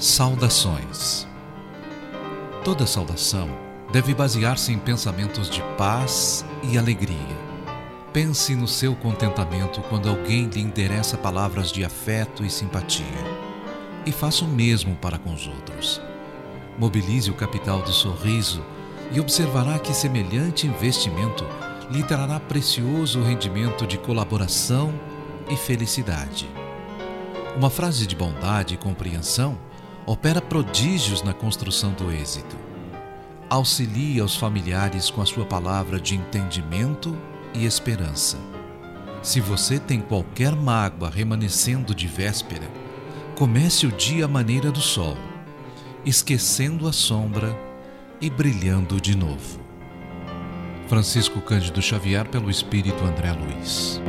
[0.00, 1.28] Saudações.
[2.64, 3.50] Toda saudação
[3.92, 7.36] deve basear-se em pensamentos de paz e alegria.
[8.10, 13.04] Pense no seu contentamento quando alguém lhe endereça palavras de afeto e simpatia.
[14.06, 16.00] E faça o mesmo para com os outros.
[16.78, 18.64] Mobilize o capital do sorriso
[19.12, 21.44] e observará que semelhante investimento
[21.90, 24.94] lhe trará precioso rendimento de colaboração
[25.50, 26.48] e felicidade.
[27.54, 29.58] Uma frase de bondade e compreensão
[30.10, 32.56] opera prodígios na construção do êxito.
[33.48, 37.16] Auxilia os familiares com a sua palavra de entendimento
[37.54, 38.36] e esperança.
[39.22, 42.68] Se você tem qualquer mágoa remanescendo de véspera,
[43.38, 45.16] comece o dia à maneira do sol,
[46.04, 47.56] esquecendo a sombra
[48.20, 49.60] e brilhando de novo.
[50.88, 54.00] Francisco Cândido Xavier pelo Espírito André Luiz.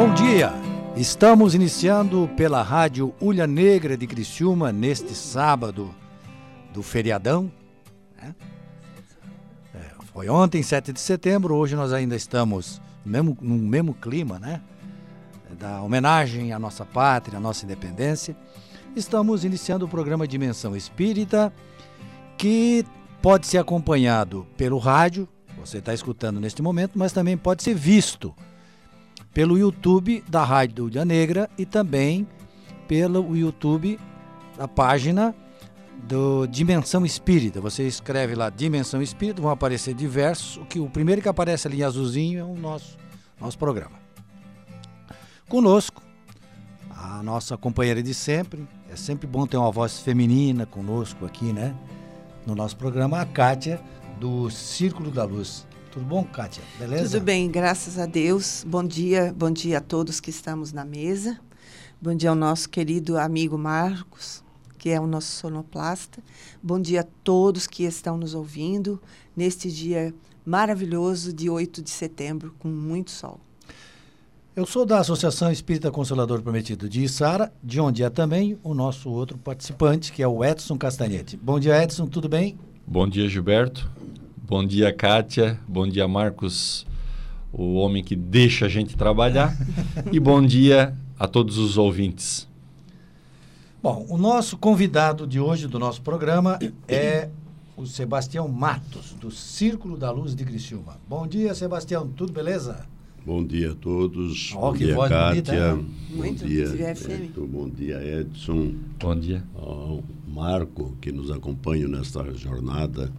[0.00, 0.52] Bom dia!
[0.94, 5.92] Estamos iniciando pela Rádio Ulha Negra de Criciúma neste sábado
[6.72, 7.50] do feriadão.
[8.16, 8.32] Né?
[9.74, 9.80] É,
[10.12, 14.60] foi ontem, 7 de setembro, hoje nós ainda estamos mesmo, no mesmo clima, né?
[15.58, 18.36] da homenagem à nossa pátria, à nossa independência,
[18.94, 21.52] estamos iniciando o programa Dimensão Espírita,
[22.36, 22.86] que
[23.20, 28.32] pode ser acompanhado pelo rádio, você está escutando neste momento, mas também pode ser visto
[29.32, 32.26] pelo YouTube da Rádio Ulha Negra e também
[32.86, 33.98] pelo YouTube
[34.56, 35.34] da página
[36.04, 37.60] do Dimensão Espírita.
[37.60, 40.56] Você escreve lá Dimensão Espírita, vão aparecer diversos.
[40.56, 42.96] O que o primeiro que aparece ali em azulzinho é o nosso
[43.40, 43.96] nosso programa.
[45.48, 46.02] Conosco,
[46.90, 48.66] a nossa companheira de sempre.
[48.90, 51.74] É sempre bom ter uma voz feminina conosco aqui, né?
[52.46, 53.80] No nosso programa, a Kátia,
[54.18, 55.66] do Círculo da Luz.
[55.98, 56.62] Tudo bom, Kátia?
[56.78, 57.18] Beleza?
[57.18, 58.64] Tudo bem, graças a Deus.
[58.64, 61.40] Bom dia, bom dia a todos que estamos na mesa.
[62.00, 64.44] Bom dia ao nosso querido amigo Marcos,
[64.78, 66.22] que é o nosso sonoplasta.
[66.62, 69.02] Bom dia a todos que estão nos ouvindo
[69.36, 70.14] neste dia
[70.46, 73.40] maravilhoso de 8 de setembro, com muito sol.
[74.54, 79.10] Eu sou da Associação Espírita Consolador Prometido de Içara, de onde é também o nosso
[79.10, 81.36] outro participante, que é o Edson Castanhete.
[81.36, 82.56] Bom dia, Edson, tudo bem?
[82.86, 83.90] Bom dia, Gilberto.
[84.48, 85.60] Bom dia, Kátia.
[85.68, 86.86] Bom dia, Marcos,
[87.52, 89.54] o homem que deixa a gente trabalhar.
[90.10, 92.48] e bom dia a todos os ouvintes.
[93.82, 97.28] Bom, o nosso convidado de hoje do nosso programa é
[97.76, 100.96] o Sebastião Matos, do Círculo da Luz de Criciúma.
[101.06, 102.86] Bom dia, Sebastião, tudo beleza?
[103.26, 104.54] Bom dia a todos.
[104.54, 105.74] Oh, bom dia, Kátia.
[105.74, 105.84] Bom
[106.16, 106.46] Muito.
[106.46, 107.46] dia, Edson.
[107.46, 108.74] Bom dia, Edson.
[108.98, 109.44] Bom dia.
[109.54, 113.12] Ao Marco, que nos acompanha nesta jornada.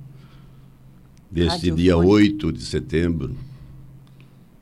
[1.31, 2.07] Deste dia Fone.
[2.07, 3.35] 8 de setembro,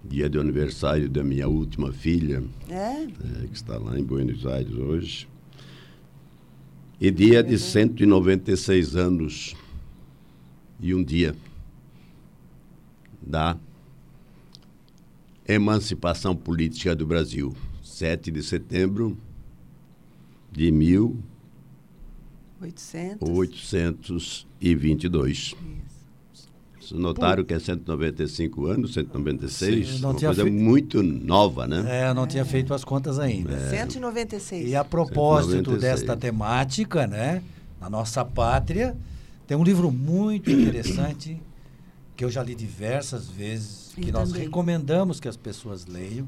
[0.04, 3.04] dia de aniversário da minha última filha, É?
[3.04, 5.28] eh, que está lá em Buenos Aires hoje.
[7.00, 9.56] E dia de 196 anos
[10.80, 11.36] e um dia
[13.22, 13.58] da
[15.48, 17.56] emancipação política do Brasil.
[17.84, 19.18] 7 de setembro
[20.52, 20.72] de
[26.92, 26.92] 800.
[26.92, 26.92] 1822.
[26.92, 29.88] Vocês notaram que é 195 anos, 196?
[29.88, 31.84] Sim, não Uma tinha coisa feito- muito nova, né?
[31.88, 33.54] É, eu não tinha feito as contas ainda.
[33.54, 33.70] É.
[33.70, 34.70] 196.
[34.70, 35.82] E a propósito 196.
[35.82, 37.42] desta temática, né,
[37.82, 38.96] na nossa pátria,
[39.46, 41.42] tem um livro muito interessante
[42.16, 44.46] que eu já li diversas vezes, que Eu nós também.
[44.46, 46.28] recomendamos que as pessoas leiam.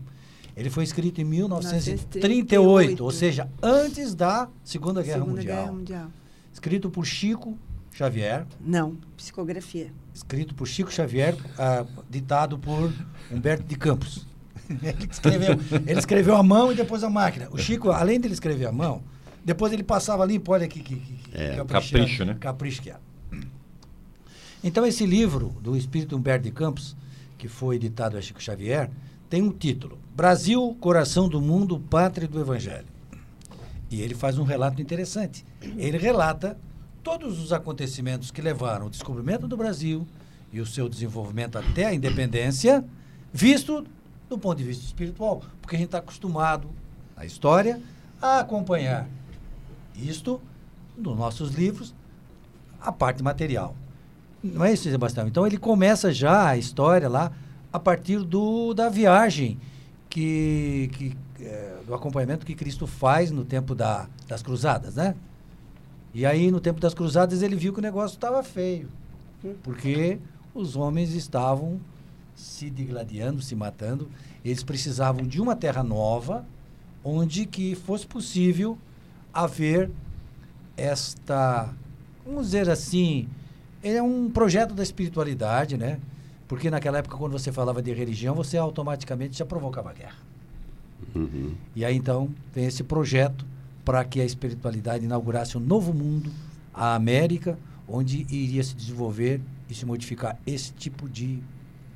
[0.55, 5.57] Ele foi escrito em 1938, 1938, ou seja, antes da Segunda Guerra, Segunda Mundial.
[5.57, 6.07] Guerra Mundial.
[6.51, 7.57] Escrito por Chico
[7.91, 9.91] Xavier, Não, psicografia.
[10.19, 12.91] Escrito por Chico Xavier, ah, ditado por
[13.31, 14.27] Humberto de Campos.
[14.83, 15.55] Ele escreveu,
[15.87, 17.47] ele escreveu à mão e depois a máquina.
[17.51, 19.01] O Chico, além dele escrever à mão,
[19.43, 22.37] depois ele passava limpo, olha que, que, que, que É, caprichado- capricho, né?
[22.39, 22.97] Capricho que é.
[24.63, 26.95] Então, esse livro do Espírito Humberto de Campos,
[27.37, 28.91] que foi editado a Chico Xavier,
[29.27, 32.85] tem um título: Brasil, Coração do Mundo, Pátria do Evangelho.
[33.89, 35.43] E ele faz um relato interessante.
[35.77, 36.55] Ele relata
[37.03, 40.07] todos os acontecimentos que levaram ao descobrimento do Brasil
[40.51, 42.83] e o seu desenvolvimento até a independência,
[43.31, 43.85] visto
[44.27, 46.69] do ponto de vista espiritual, porque a gente está acostumado
[47.15, 47.81] na história
[48.21, 49.07] a acompanhar
[49.95, 50.41] isto
[50.97, 51.93] nos nossos livros,
[52.79, 53.75] a parte material.
[54.43, 55.27] Não é isso, Sebastião?
[55.27, 57.31] Então ele começa já a história lá
[57.71, 59.59] a partir do, da viagem
[60.09, 65.15] que, que é, do acompanhamento que Cristo faz no tempo da, das cruzadas, né?
[66.13, 68.89] E aí no tempo das cruzadas ele viu que o negócio estava feio,
[69.63, 70.19] porque
[70.53, 71.79] os homens estavam
[72.35, 74.09] se digladiando, se matando.
[74.43, 76.45] Eles precisavam de uma terra nova,
[77.03, 78.77] onde que fosse possível
[79.33, 79.91] haver
[80.75, 81.73] esta,
[82.25, 83.27] vamos dizer assim,
[83.83, 85.99] é um projeto da espiritualidade, né?
[86.47, 90.17] Porque naquela época, quando você falava de religião, você automaticamente já provocava guerra.
[91.15, 91.53] Uhum.
[91.75, 93.45] E aí então vem esse projeto
[93.83, 96.31] para que a espiritualidade inaugurasse um novo mundo,
[96.73, 101.39] a América, onde iria se desenvolver e se modificar esse tipo de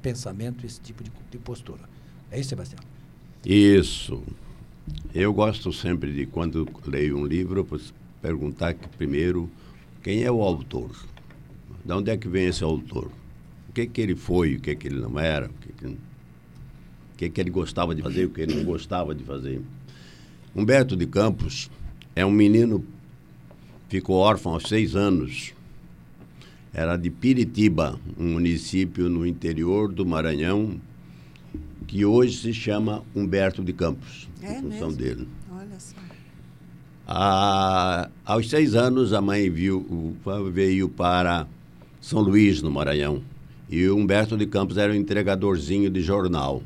[0.02, 1.82] pensamento, esse tipo de, de postura.
[2.32, 2.80] É isso, Sebastião?
[3.46, 4.24] Isso.
[5.14, 7.68] Eu gosto sempre de, quando leio um livro,
[8.22, 9.50] perguntar que, primeiro
[10.02, 10.92] quem é o autor.
[11.86, 13.10] De onde é que vem esse autor?
[13.70, 15.98] O que, que ele foi, o que, que ele não era, o que, que, o
[17.18, 19.62] que, que ele gostava de fazer, o que ele não gostava de fazer.
[20.56, 21.70] Humberto de Campos
[22.16, 22.84] é um menino,
[23.90, 25.54] ficou órfão aos seis anos.
[26.74, 30.80] Era de Piritiba, um município no interior do Maranhão,
[31.88, 34.96] que hoje se chama Humberto de Campos, É em função mesmo?
[34.98, 35.28] dele.
[35.52, 35.96] Olha só.
[37.06, 40.16] Ah, aos seis anos, a mãe viu,
[40.52, 41.46] veio para
[42.00, 43.22] São Luís, no Maranhão.
[43.70, 46.64] E o Humberto de Campos era um entregadorzinho de jornal.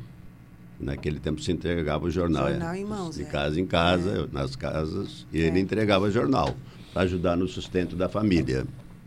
[0.80, 2.48] Naquele tempo se entregava o jornal.
[2.48, 2.78] Jornal é.
[2.78, 3.24] em mãos, De é.
[3.26, 5.60] casa em casa, nas casas, e ele É.
[5.60, 6.54] entregava jornal
[6.94, 8.64] para ajudar no sustento da família,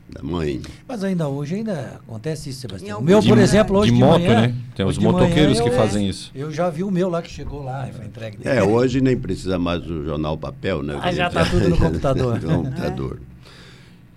[0.09, 0.62] da mãe.
[0.85, 3.00] Mas ainda hoje ainda acontece isso, Sebastião.
[3.00, 3.44] O meu, por lugar.
[3.44, 4.56] exemplo, hoje De de, moto, manhã, né?
[4.75, 6.29] Tem os de motoqueiros que eu- fazem isso.
[6.35, 8.39] Eu já vi o meu lá que chegou lá e foi entregue.
[8.44, 11.00] É, hoje nem precisa mais do jornal papel, né?
[11.01, 12.41] Ah, já tá tudo no computador.
[12.41, 13.19] no computador.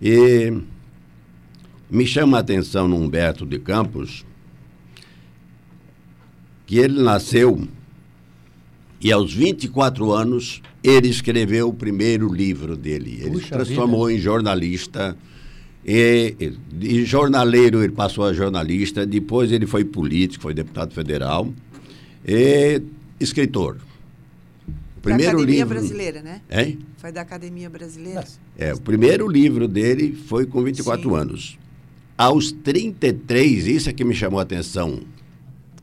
[0.02, 0.52] E
[1.88, 4.24] me chama a atenção no Humberto de Campos
[6.66, 7.66] que ele nasceu
[9.00, 13.18] e aos 24 anos ele escreveu o primeiro livro dele.
[13.20, 15.16] Ele Puxa se transformou em jornalista.
[15.86, 21.52] E, e- de jornaleiro ele passou a jornalista, depois ele foi político, foi deputado federal
[22.26, 22.80] e
[23.20, 23.76] escritor.
[25.04, 26.40] O da Academia livro, Brasileira, né?
[26.50, 26.78] Hein?
[26.96, 28.24] Foi da Academia Brasileira.
[28.56, 31.14] É, o primeiro livro dele foi com 24 Sim.
[31.16, 31.58] anos.
[32.16, 35.00] Aos 33, isso é que me chamou a atenção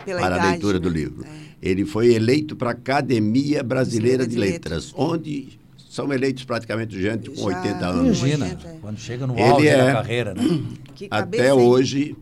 [0.06, 1.26] Pela para idade, a leitura do livro.
[1.26, 1.52] É.
[1.62, 4.94] Ele foi eleito para a Academia Brasileira de de Letras, Letras.
[4.96, 5.60] onde
[5.90, 8.18] são eleitos praticamente gente com Já- 80 anos.
[8.20, 8.78] Imagina, 80, é.
[8.82, 10.44] quando chega no Ele auge é- da carreira, né?
[10.96, 11.60] Que cabeça, Até hein?
[11.60, 12.16] hoje,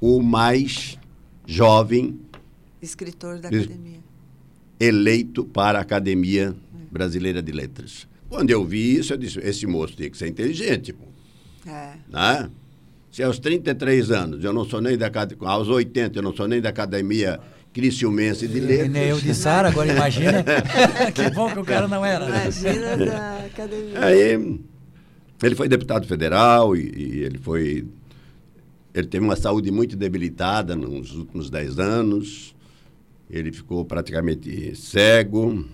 [0.00, 0.98] o mais
[1.46, 2.18] jovem
[2.82, 3.98] Escritor da Academia.
[4.78, 6.54] eleito para a Academia
[6.90, 8.06] Brasileira de Letras.
[8.28, 10.92] Quando eu vi isso, eu disse: esse moço tem que ser inteligente.
[10.92, 11.04] Pô.
[11.68, 11.94] É.
[12.10, 12.50] né?
[13.14, 16.48] Se aos 33 anos eu não sou nem da academia, aos 80 eu não sou
[16.48, 17.38] nem da Academia
[17.72, 18.90] Criciumense de E Letras.
[18.90, 20.42] nem eu de Sara, agora imagina.
[21.14, 22.28] que bom que o cara não era.
[22.28, 22.42] né?
[22.42, 24.04] Imagina da Academia.
[24.04, 24.58] Aí
[25.40, 27.86] ele foi deputado federal e, e ele foi
[28.92, 32.52] ele teve uma saúde muito debilitada nos últimos 10 anos.
[33.30, 35.64] Ele ficou praticamente cego.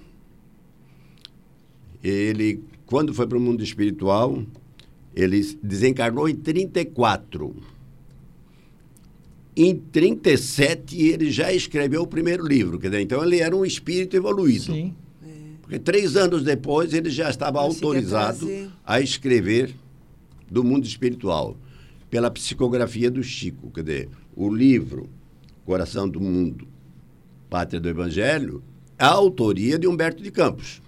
[2.04, 4.42] Ele, quando foi para o mundo espiritual,
[5.14, 7.55] ele desencarnou em 34.
[9.57, 14.17] Em 37 ele já escreveu o primeiro livro, quer dizer, então ele era um espírito
[14.17, 14.73] evoluído.
[14.73, 14.95] Sim.
[15.61, 18.49] Porque três anos depois ele já estava autorizado
[18.85, 19.75] a escrever
[20.50, 21.57] do mundo espiritual,
[22.11, 23.71] pela psicografia do Chico.
[23.71, 25.09] Quer dizer, o livro
[25.64, 26.67] Coração do Mundo,
[27.49, 28.62] Pátria do Evangelho,
[28.99, 30.83] é a autoria de Humberto de Campos.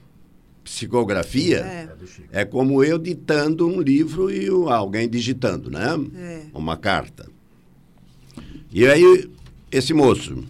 [0.64, 1.88] Psicografia É.
[2.30, 5.88] é, como eu ditando um livro e alguém digitando, né?
[6.16, 6.42] É.
[6.54, 7.28] Uma carta.
[8.70, 9.28] E aí,
[9.70, 10.44] esse moço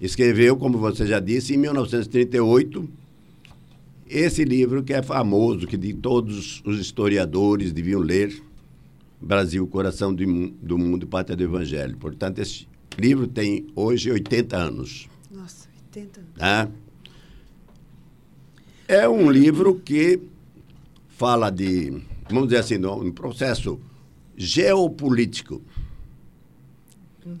[0.00, 2.88] escreveu, como você já disse, em 1938,
[4.08, 8.42] esse livro que é famoso, que de todos os historiadores deviam ler,
[9.20, 11.96] Brasil, Coração do, Mu- do Mundo e Pátria do Evangelho.
[11.96, 12.66] Portanto, esse
[12.98, 15.08] livro tem hoje 80 anos.
[15.30, 16.32] Nossa, 80 anos.
[16.36, 16.68] Tá?
[18.92, 20.20] É um livro que
[21.08, 23.80] fala de, vamos dizer assim, um processo
[24.36, 25.62] geopolítico.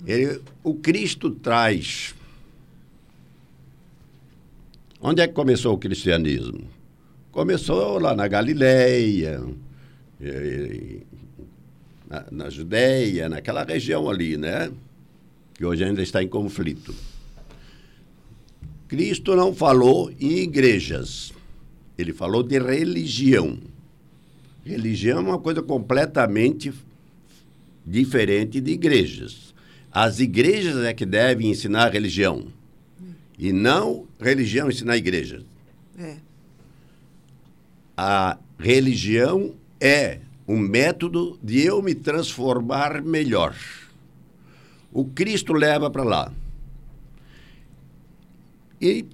[0.06, 2.14] Ele, o Cristo traz.
[4.98, 6.64] Onde é que começou o cristianismo?
[7.30, 9.44] Começou lá na Galileia,
[12.08, 14.72] na, na Judéia, naquela região ali, né?
[15.52, 16.94] Que hoje ainda está em conflito.
[18.88, 21.34] Cristo não falou em igrejas,
[22.02, 23.58] ele falou de religião.
[24.64, 26.72] Religião é uma coisa completamente
[27.84, 29.52] diferente de igrejas.
[29.90, 32.46] As igrejas é que devem ensinar religião.
[33.38, 35.44] E não religião ensinar igrejas.
[35.98, 36.16] É.
[37.96, 43.56] A religião é um método de eu me transformar melhor.
[44.92, 46.32] O Cristo leva para lá.
[48.80, 49.06] E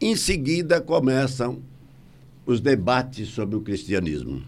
[0.00, 1.62] em seguida começam
[2.46, 4.42] os debates sobre o cristianismo.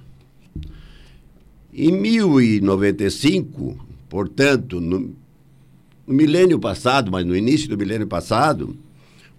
[1.72, 5.14] Em 1095, portanto, no,
[6.06, 8.76] no milênio passado, mas no início do milênio passado,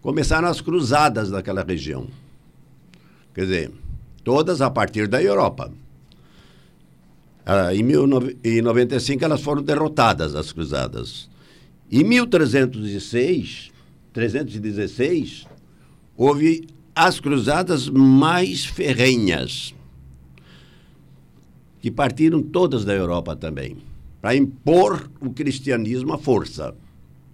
[0.01, 2.07] começaram as cruzadas naquela região.
[3.33, 3.71] Quer dizer,
[4.23, 5.71] todas a partir da Europa.
[7.45, 11.29] Ah, em 1095 elas foram derrotadas, as cruzadas.
[11.89, 13.71] Em 1306,
[14.11, 15.47] 316,
[16.15, 19.75] houve as cruzadas mais ferrenhas,
[21.79, 23.77] que partiram todas da Europa também,
[24.19, 26.73] para impor o cristianismo à força.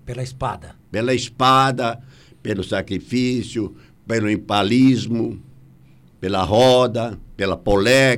[0.05, 0.75] Pela espada.
[0.91, 2.01] Pela espada,
[2.41, 3.73] pelo sacrifício,
[4.05, 5.41] pelo empalismo,
[6.19, 7.57] pela roda, pela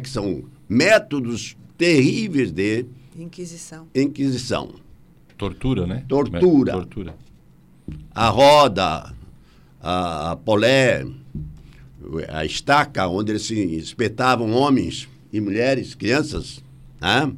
[0.02, 2.86] que são métodos terríveis de
[3.18, 3.88] Inquisição.
[3.94, 4.72] inquisição.
[5.38, 6.04] Tortura, né?
[6.08, 6.72] Tortura.
[6.74, 7.16] Tortura.
[8.14, 9.14] A roda,
[9.86, 11.06] a, a polé,
[12.30, 16.64] a estaca, onde eles se espetavam homens e mulheres, crianças.
[17.00, 17.32] Né?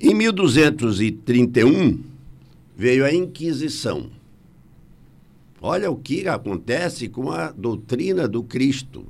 [0.00, 2.04] Em 1231,
[2.76, 4.12] veio a Inquisição.
[5.60, 9.04] Olha o que acontece com a doutrina do Cristo.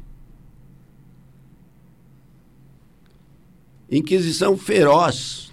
[3.90, 5.52] Inquisição feroz,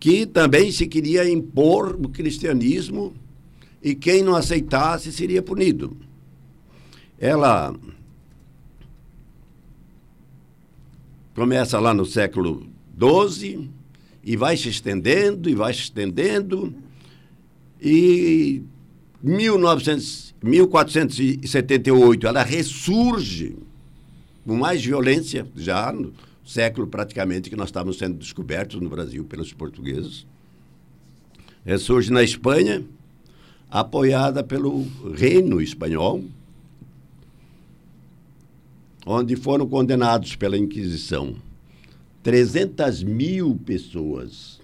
[0.00, 3.12] que também se queria impor o cristianismo
[3.82, 5.96] e quem não aceitasse seria punido.
[7.18, 7.74] Ela
[11.34, 12.66] começa lá no século
[12.98, 13.70] XII
[14.22, 16.74] e vai se estendendo e vai se estendendo
[17.80, 18.62] e
[19.22, 23.56] 1900, 1478 ela ressurge
[24.44, 26.12] com mais violência já no
[26.44, 30.26] século praticamente que nós estávamos sendo descobertos no Brasil pelos portugueses.
[31.64, 32.84] Ressurge na Espanha,
[33.72, 36.22] apoiada pelo reino espanhol,
[39.06, 41.34] onde foram condenados pela Inquisição
[42.22, 44.60] 300 mil pessoas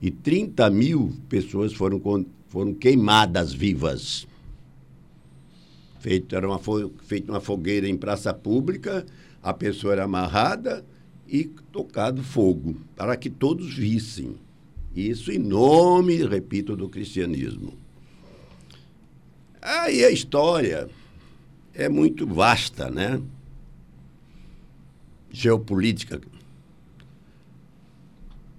[0.00, 2.00] e 30 mil pessoas foram,
[2.46, 4.26] foram queimadas vivas.
[5.98, 6.60] Feito, era uma,
[7.02, 9.06] feito uma fogueira em praça pública
[9.42, 10.84] a pessoa era amarrada
[11.28, 14.36] e tocado fogo, para que todos vissem.
[14.96, 17.83] Isso em nome, repito, do cristianismo.
[19.64, 20.90] Aí a história
[21.72, 23.18] é muito vasta, né?
[25.30, 26.20] Geopolítica.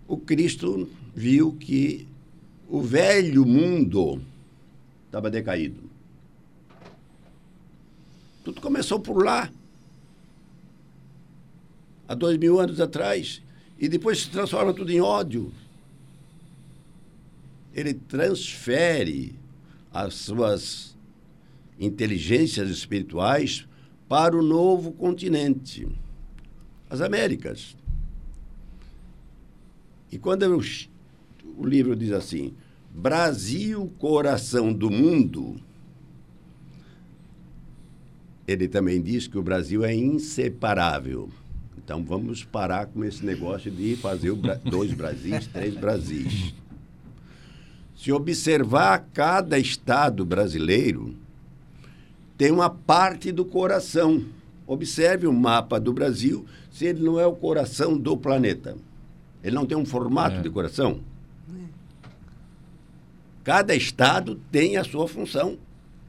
[0.07, 2.07] O Cristo viu que
[2.67, 4.19] o velho mundo
[5.05, 5.83] estava decaído.
[8.43, 9.51] Tudo começou por lá
[12.07, 13.43] há dois mil anos atrás,
[13.77, 15.53] e depois se transforma tudo em ódio.
[17.75, 19.35] Ele transfere
[19.93, 20.94] as suas
[21.79, 23.67] inteligências espirituais
[24.07, 25.87] para o novo continente,
[26.89, 27.75] as Américas.
[30.11, 30.61] E quando eu,
[31.57, 32.53] o livro diz assim:
[32.93, 35.55] Brasil, coração do mundo,
[38.47, 41.29] ele também diz que o Brasil é inseparável.
[41.77, 46.53] Então vamos parar com esse negócio de fazer Bra dois Brasis, três Brasis.
[47.95, 51.15] Se observar cada estado brasileiro,
[52.37, 54.23] tem uma parte do coração.
[54.67, 58.75] Observe o mapa do Brasil, se ele não é o coração do planeta.
[59.43, 60.41] Ele não tem um formato é.
[60.41, 61.01] de coração.
[63.43, 65.57] Cada estado tem a sua função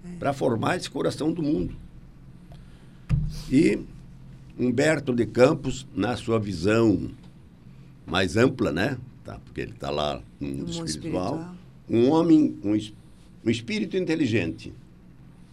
[0.03, 0.17] é.
[0.19, 1.77] para formar esse coração do mundo.
[3.53, 3.79] E
[4.59, 7.11] Humberto de Campos, na sua visão
[8.07, 8.97] mais ampla, né?
[9.23, 11.55] Tá, porque ele está lá no mundo espiritual, espiritual,
[11.91, 12.73] um homem, um,
[13.45, 14.73] um espírito inteligente,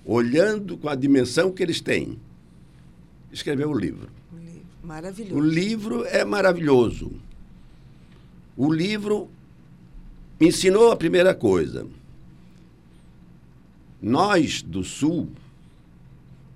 [0.06, 2.20] olhando com a dimensão que eles têm,
[3.32, 4.10] escreveu o livro.
[4.84, 5.36] Maravilhoso.
[5.36, 7.12] O livro é maravilhoso.
[8.58, 9.30] O livro
[10.42, 11.88] ensinou a primeira coisa.
[14.02, 15.30] Nós do Sul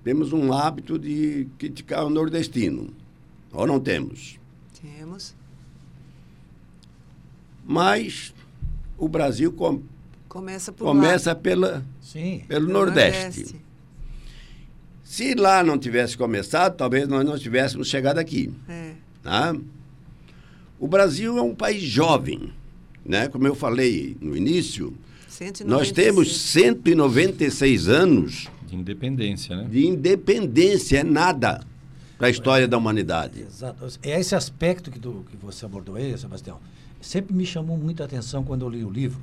[0.04, 2.90] temos um hábito de criticar o nordestino.
[3.52, 4.38] Ou não temos?
[4.80, 5.34] Temos.
[7.66, 8.34] Mas
[8.98, 9.82] o Brasil com-
[10.28, 12.42] Começa por começa pela, Sim.
[12.48, 13.56] pelo lá, Nordeste.
[15.04, 18.50] Se lá não tivesse começado, talvez nós não tivéssemos chegado aqui.
[18.66, 18.92] É.
[19.22, 19.54] tá?
[20.78, 22.50] O Brasil é um país jovem,
[23.04, 23.28] né?
[23.28, 24.96] Como eu falei no início,
[25.28, 25.68] 196.
[25.68, 29.68] nós temos 196 anos De independência, né?
[29.70, 31.60] de independência, é nada
[32.16, 33.42] para a história da humanidade.
[33.42, 33.86] Exato.
[34.02, 36.58] É esse aspecto que, do, que você abordou aí, Sebastião,
[37.02, 39.20] sempre me chamou muita atenção quando eu li o livro,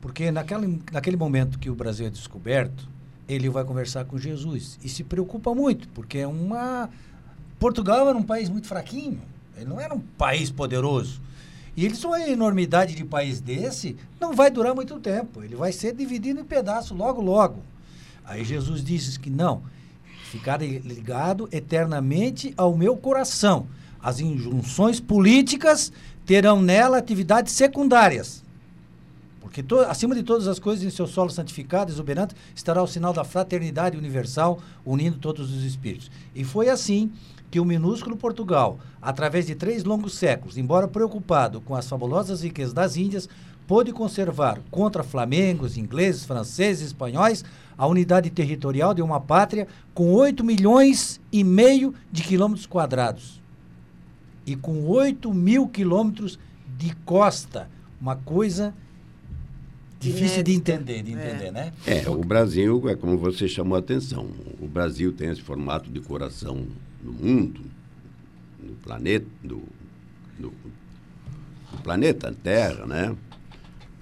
[0.00, 2.88] porque naquela, naquele momento que o Brasil é descoberto,
[3.28, 6.88] ele vai conversar com Jesus e se preocupa muito, porque é uma.
[7.58, 9.20] Portugal era um país muito fraquinho,
[9.56, 11.20] ele não era um país poderoso.
[11.76, 15.94] E eles uma enormidade de país desse não vai durar muito tempo, ele vai ser
[15.94, 17.62] dividido em pedaços logo, logo.
[18.24, 19.62] Aí Jesus disse que não,
[20.24, 23.66] ficar ligado eternamente ao meu coração.
[24.02, 25.92] As injunções políticas
[26.24, 28.42] terão nela atividades secundárias.
[29.40, 33.12] Porque to- acima de todas as coisas, em seu solo santificado, exuberante, estará o sinal
[33.12, 36.10] da fraternidade universal, unindo todos os espíritos.
[36.34, 37.10] E foi assim
[37.50, 42.72] que o minúsculo Portugal, através de três longos séculos, embora preocupado com as fabulosas riquezas
[42.72, 43.28] das Índias,
[43.66, 47.44] pôde conservar contra flamengos, ingleses, franceses, espanhóis,
[47.78, 53.40] a unidade territorial de uma pátria com 8 milhões e meio de quilômetros quadrados
[54.44, 56.38] e com 8 mil quilômetros
[56.76, 57.70] de costa.
[58.00, 58.74] Uma coisa
[60.00, 61.50] difícil de entender, de entender, É.
[61.52, 61.72] né?
[61.86, 64.28] É, o Brasil, é como você chamou a atenção,
[64.60, 66.66] o Brasil tem esse formato de coração
[67.02, 67.60] no mundo,
[68.58, 69.62] no planeta, do,
[70.38, 70.50] do-
[71.72, 73.14] do planeta Terra, né?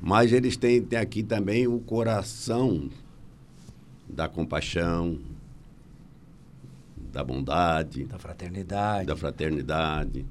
[0.00, 2.88] Mas eles têm, têm aqui também o coração
[4.08, 5.18] da compaixão,
[7.12, 9.06] da bondade, Da fraternidade.
[9.06, 10.24] da fraternidade.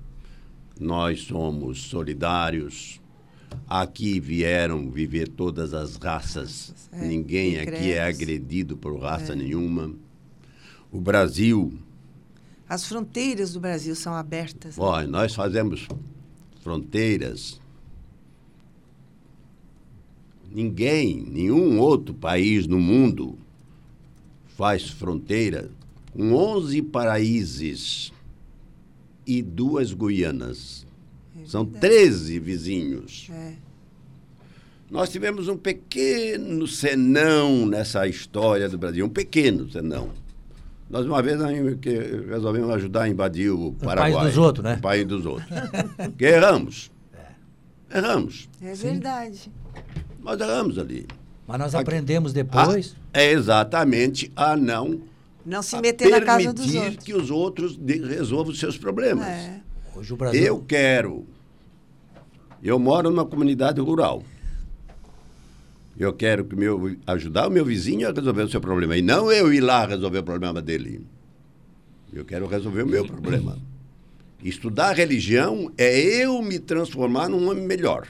[0.79, 3.01] Nós somos solidários.
[3.67, 6.73] Aqui vieram viver todas as raças.
[6.91, 9.93] É, Ninguém aqui é agredido por raça nenhuma.
[10.91, 11.73] O Brasil,
[12.67, 14.75] As fronteiras do Brasil são abertas.
[15.01, 15.07] né?
[15.07, 15.87] nós fazemos
[16.61, 17.59] fronteiras.
[20.49, 23.37] Ninguém, nenhum outro país no mundo
[24.47, 25.69] faz fronteira
[26.13, 28.13] com 11 países
[29.25, 30.86] e duas Guianas.
[31.45, 33.29] São 13 vizinhos.
[33.31, 33.53] É.
[34.89, 40.09] Nós tivemos um pequeno senão nessa história do Brasil, um pequeno senão.
[40.89, 41.37] Nós uma vez
[42.29, 44.13] resolvemos ajudar a invadir o Paraguai.
[44.13, 44.75] país dos outros, né?
[44.75, 45.47] O país dos outros.
[45.97, 46.89] Porque erramos.
[47.93, 48.47] Erramos.
[48.61, 49.51] É verdade.
[50.21, 51.05] Nós erramos ali.
[51.45, 52.95] Mas nós aprendemos depois.
[53.13, 55.01] A- é exatamente a não
[55.45, 57.03] Não se a meter na casa dos outros.
[57.03, 59.27] que os outros de- resolvam os seus problemas.
[59.27, 59.59] É.
[59.97, 60.43] Hoje o Brasil.
[60.43, 61.25] Eu quero.
[62.61, 64.23] Eu moro numa comunidade rural.
[65.97, 68.95] Eu quero que meu, ajudar o meu vizinho a resolver o seu problema.
[68.95, 71.03] E não eu ir lá resolver o problema dele.
[72.13, 73.57] Eu quero resolver o meu problema.
[74.43, 78.07] Estudar religião é eu me transformar num homem melhor.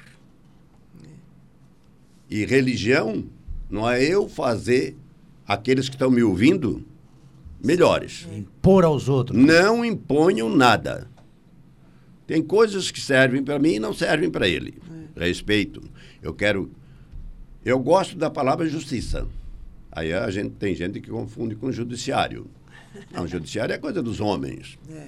[2.30, 3.24] E religião
[3.70, 4.98] não é eu fazer
[5.48, 6.86] aqueles que estão me ouvindo
[7.64, 8.28] melhores.
[8.36, 9.40] Impor aos outros.
[9.40, 11.08] Não imponham nada.
[12.28, 14.76] Tem coisas que servem para mim e não servem para ele.
[15.16, 15.82] Respeito.
[16.22, 16.70] Eu quero.
[17.66, 19.26] Eu gosto da palavra justiça.
[19.92, 22.46] Aí a gente tem gente que confunde com judiciário.
[23.12, 24.78] Não, judiciário é coisa dos homens.
[24.92, 25.08] É.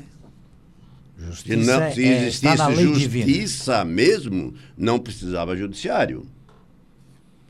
[1.20, 3.26] Se, Justiça não, é- se é- está na existisse divina.
[3.28, 6.26] justiça mesmo, não precisava judiciário.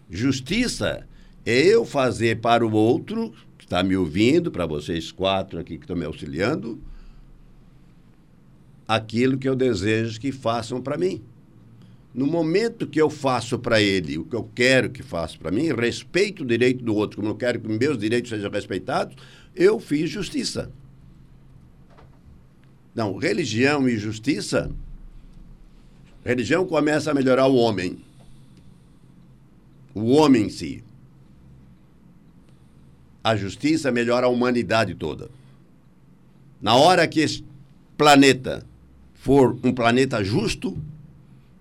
[0.10, 1.06] Justiça
[1.46, 5.84] é eu fazer para o outro, que está me ouvindo, para vocês quatro aqui que
[5.84, 6.82] estão me auxiliando,
[8.90, 11.22] aquilo que eu desejo que façam para mim.
[12.12, 15.72] No momento que eu faço para ele o que eu quero que faça para mim,
[15.72, 19.16] respeito o direito do outro, como eu quero que meus direitos sejam respeitados,
[19.56, 20.72] eu fiz justiça.
[22.96, 24.72] Não, religião e justiça.
[26.26, 28.04] Religião começa a melhorar o homem.
[29.94, 30.84] O homem em si.
[33.24, 35.30] A justiça melhora a humanidade toda.
[36.60, 37.46] Na hora que esse
[37.96, 38.66] planeta
[39.20, 40.78] for um planeta justo,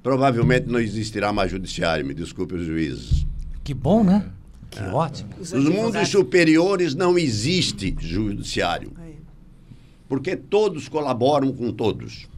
[0.03, 3.27] provavelmente não existirá mais judiciário, me desculpe os juízes.
[3.65, 4.31] Que bom, né?
[4.71, 5.31] Que ótimo.
[5.41, 8.93] Os Nos mundos superiores não existe judiciário.
[10.09, 12.29] Porque todos colaboram com todos.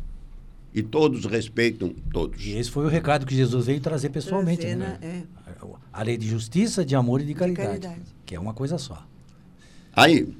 [0.73, 2.45] E todos respeitam todos.
[2.45, 4.63] E esse foi o recado que Jesus veio trazer pessoalmente.
[4.63, 4.99] Trazer, né?
[5.01, 5.25] né?
[5.93, 8.01] A lei de justiça, de amor e de caridade, caridade.
[8.25, 9.05] Que é uma coisa só.
[9.93, 10.33] Aí,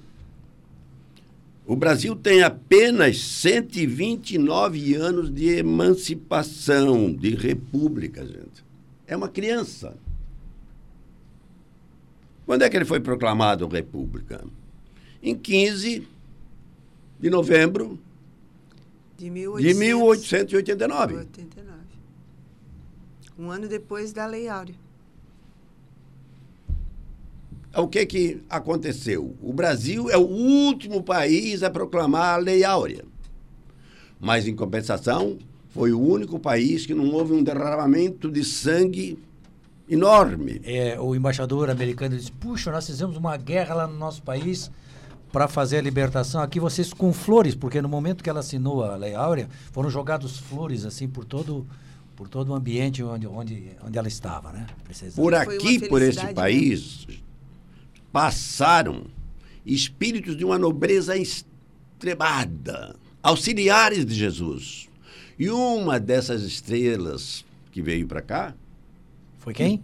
[1.71, 8.65] O Brasil tem apenas 129 anos de emancipação, de república, gente.
[9.07, 9.97] É uma criança.
[12.45, 14.45] Quando é que ele foi proclamado república?
[15.23, 16.09] Em 15
[17.21, 17.97] de novembro
[19.17, 21.15] De, de 1889.
[21.19, 21.79] 89.
[23.39, 24.75] Um ano depois da Lei Áurea.
[27.77, 29.37] O que, que aconteceu?
[29.41, 33.05] O Brasil é o último país a proclamar a Lei Áurea.
[34.19, 39.19] Mas, em compensação, foi o único país que não houve um derramamento de sangue
[39.89, 40.61] enorme.
[40.65, 44.71] É, o embaixador americano disse: Puxa, nós fizemos uma guerra lá no nosso país
[45.33, 46.43] para fazer a libertação.
[46.43, 50.39] Aqui vocês com flores, porque no momento que ela assinou a Lei Áurea, foram jogados
[50.39, 51.67] flores assim por todo
[52.21, 54.67] por todo o ambiente onde, onde, onde ela estava, né?
[55.17, 56.35] Por aqui, por esse né?
[56.35, 57.00] país,
[58.13, 59.05] passaram
[59.65, 64.89] espíritos de uma nobreza extremada, auxiliares de Jesus.
[65.39, 68.55] E uma dessas estrelas que veio para cá,
[69.39, 69.83] Foi quem?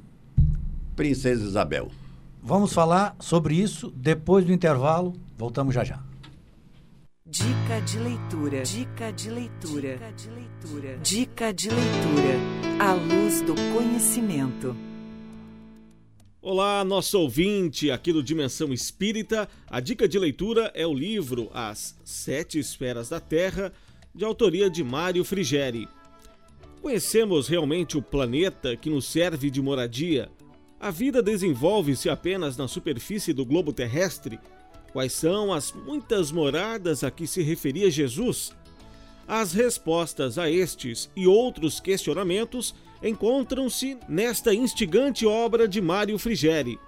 [0.94, 1.90] Princesa Isabel.
[2.42, 5.14] Vamos falar sobre isso depois do intervalo.
[5.36, 6.00] Voltamos já já.
[7.28, 8.62] Dica de leitura.
[8.62, 9.96] Dica de leitura.
[9.96, 10.98] Dica de leitura.
[11.02, 12.38] Dica de leitura.
[12.78, 14.76] À luz do conhecimento.
[16.48, 19.48] Olá, nosso ouvinte aqui do Dimensão Espírita.
[19.66, 23.72] A dica de leitura é o livro As Sete Esferas da Terra,
[24.14, 25.88] de autoria de Mário Frigeri.
[26.80, 30.30] Conhecemos realmente o planeta que nos serve de moradia?
[30.78, 34.38] A vida desenvolve-se apenas na superfície do globo terrestre?
[34.92, 38.54] Quais são as muitas moradas a que se referia Jesus?
[39.26, 46.78] As respostas a estes e outros questionamentos encontram-se nesta instigante obra de Mário Frigeri.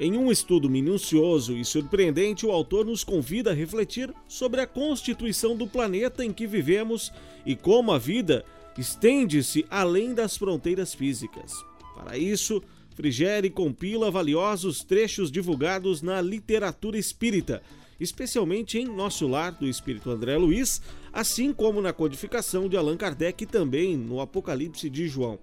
[0.00, 5.56] Em um estudo minucioso e surpreendente, o autor nos convida a refletir sobre a constituição
[5.56, 7.12] do planeta em que vivemos
[7.44, 8.44] e como a vida
[8.78, 11.52] estende-se além das fronteiras físicas.
[11.96, 12.62] Para isso,
[12.94, 17.60] Frigeri compila valiosos trechos divulgados na literatura espírita,
[17.98, 20.80] especialmente em Nosso Lar, do Espírito André Luiz,
[21.18, 25.36] assim como na codificação de Allan Kardec e também no Apocalipse de João.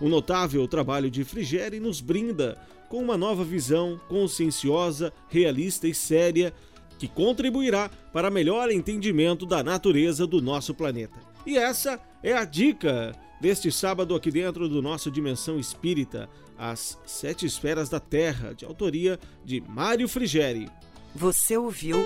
[0.00, 2.56] O notável trabalho de Frigeri nos brinda
[2.88, 6.54] com uma nova visão conscienciosa, realista e séria
[7.00, 11.18] que contribuirá para melhor entendimento da natureza do nosso planeta.
[11.44, 17.44] E essa é a dica deste sábado aqui dentro do nosso Dimensão Espírita, As Sete
[17.44, 20.70] Esferas da Terra, de autoria de Mário Frigeri.
[21.12, 21.96] Você ouviu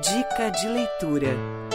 [0.00, 1.71] Dica de leitura.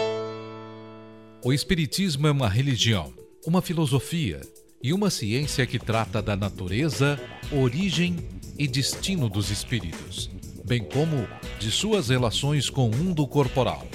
[1.43, 3.13] O Espiritismo é uma religião,
[3.45, 4.41] uma filosofia
[4.81, 7.19] e uma ciência que trata da natureza,
[7.51, 8.17] origem
[8.57, 10.31] e destino dos espíritos,
[10.65, 11.27] bem como
[11.59, 13.87] de suas relações com o mundo corporal.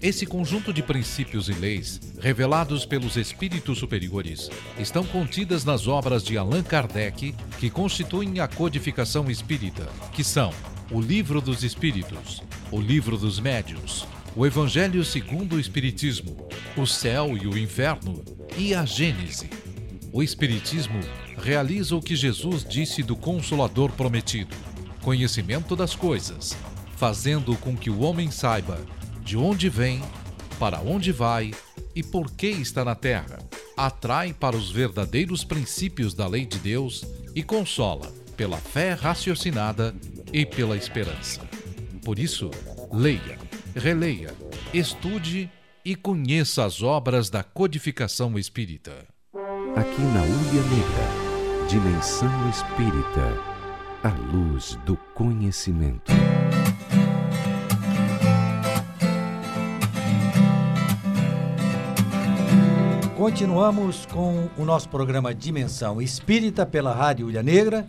[0.00, 6.38] Esse conjunto de princípios e leis, revelados pelos espíritos superiores, estão contidas nas obras de
[6.38, 10.50] Allan Kardec, que constituem a codificação espírita, que são
[10.90, 14.06] o Livro dos Espíritos, o Livro dos Médios,
[14.36, 16.46] o Evangelho segundo o Espiritismo,
[16.76, 18.22] o Céu e o Inferno
[18.54, 19.48] e a Gênese.
[20.12, 21.00] O Espiritismo
[21.38, 24.54] realiza o que Jesus disse do Consolador prometido:
[25.00, 26.54] conhecimento das coisas,
[26.96, 28.78] fazendo com que o homem saiba
[29.22, 30.02] de onde vem,
[30.58, 31.52] para onde vai
[31.94, 33.38] e por que está na terra.
[33.74, 39.94] Atrai para os verdadeiros princípios da lei de Deus e consola pela fé raciocinada
[40.30, 41.40] e pela esperança.
[42.04, 42.50] Por isso,
[42.92, 43.45] leia,
[43.76, 44.34] releia,
[44.72, 45.50] estude
[45.84, 49.06] e conheça as obras da codificação espírita.
[49.76, 53.36] Aqui na Ulha Negra, Dimensão Espírita,
[54.02, 56.10] a luz do conhecimento.
[63.14, 67.86] Continuamos com o nosso programa Dimensão Espírita pela Rádio Ilha Negra,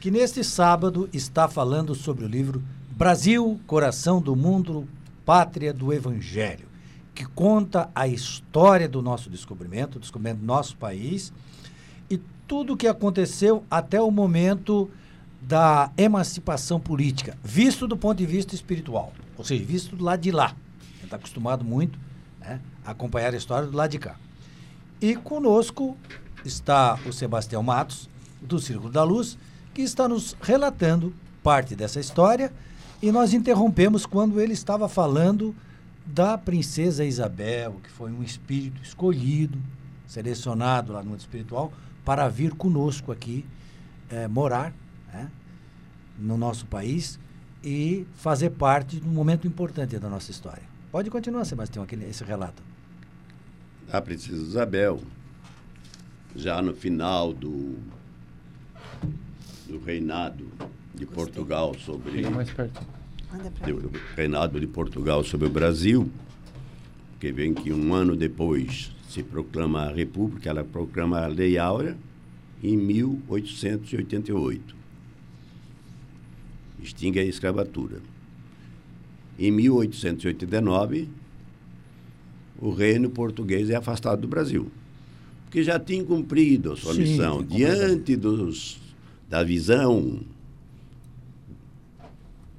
[0.00, 4.86] que neste sábado está falando sobre o livro Brasil, Coração do Mundo,
[5.24, 6.68] Pátria do Evangelho,
[7.14, 11.32] que conta a história do nosso descobrimento, descobrimento do nosso país
[12.08, 14.90] e tudo o que aconteceu até o momento
[15.40, 20.30] da emancipação política, visto do ponto de vista espiritual, ou seja, visto do lado de
[20.30, 20.54] lá.
[21.02, 21.98] Está acostumado muito
[22.38, 24.16] né, a acompanhar a história do lado de cá.
[25.00, 25.96] E conosco
[26.44, 28.08] está o Sebastião Matos,
[28.40, 29.36] do Círculo da Luz,
[29.74, 32.52] que está nos relatando parte dessa história.
[33.02, 35.54] E nós interrompemos quando ele estava falando
[36.04, 39.58] da princesa Isabel, que foi um espírito escolhido,
[40.06, 41.72] selecionado lá no mundo espiritual,
[42.04, 43.46] para vir conosco aqui
[44.10, 44.74] eh, morar
[45.12, 45.30] né,
[46.18, 47.18] no nosso país
[47.64, 50.62] e fazer parte de um momento importante da nossa história.
[50.92, 52.62] Pode continuar, Sebastião, aquele, esse relato.
[53.90, 55.00] A Princesa Isabel,
[56.34, 57.78] já no final do,
[59.66, 60.50] do reinado
[61.00, 62.12] de Portugal sobre.
[62.12, 62.80] Chega mais perto.
[63.64, 66.10] Do reinado de Portugal sobre o Brasil,
[67.18, 71.96] que vem que um ano depois se proclama a República, ela proclama a Lei Áurea
[72.62, 74.76] em 1888.
[76.82, 78.00] Extingue a escravatura.
[79.38, 81.08] Em 1889,
[82.58, 84.70] o reino português é afastado do Brasil,
[85.44, 88.78] porque já tinha cumprido a sua Sim, missão diante dos,
[89.28, 90.20] da visão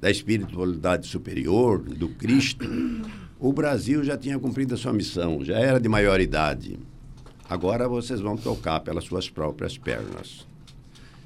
[0.02, 2.68] da espiritualidade superior, do Cristo.
[3.38, 6.76] O Brasil já tinha cumprido a sua missão, já era de maior idade.
[7.48, 10.44] Agora vocês vão tocar pelas suas próprias pernas.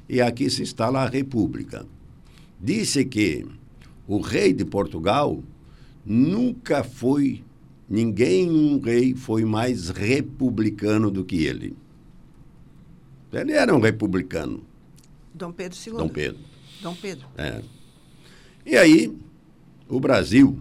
[0.07, 1.87] E aqui se instala a República.
[2.61, 3.47] Disse que
[4.07, 5.43] o rei de Portugal
[6.05, 7.43] nunca foi,
[7.89, 11.75] ninguém, um rei, foi mais republicano do que ele.
[13.33, 14.63] Ele era um republicano,
[15.35, 15.93] Dom Pedro II.
[15.95, 16.41] Dom Pedro.
[16.83, 17.27] Dom Pedro.
[17.39, 17.63] É.
[18.67, 19.17] E aí,
[19.89, 20.59] o Brasil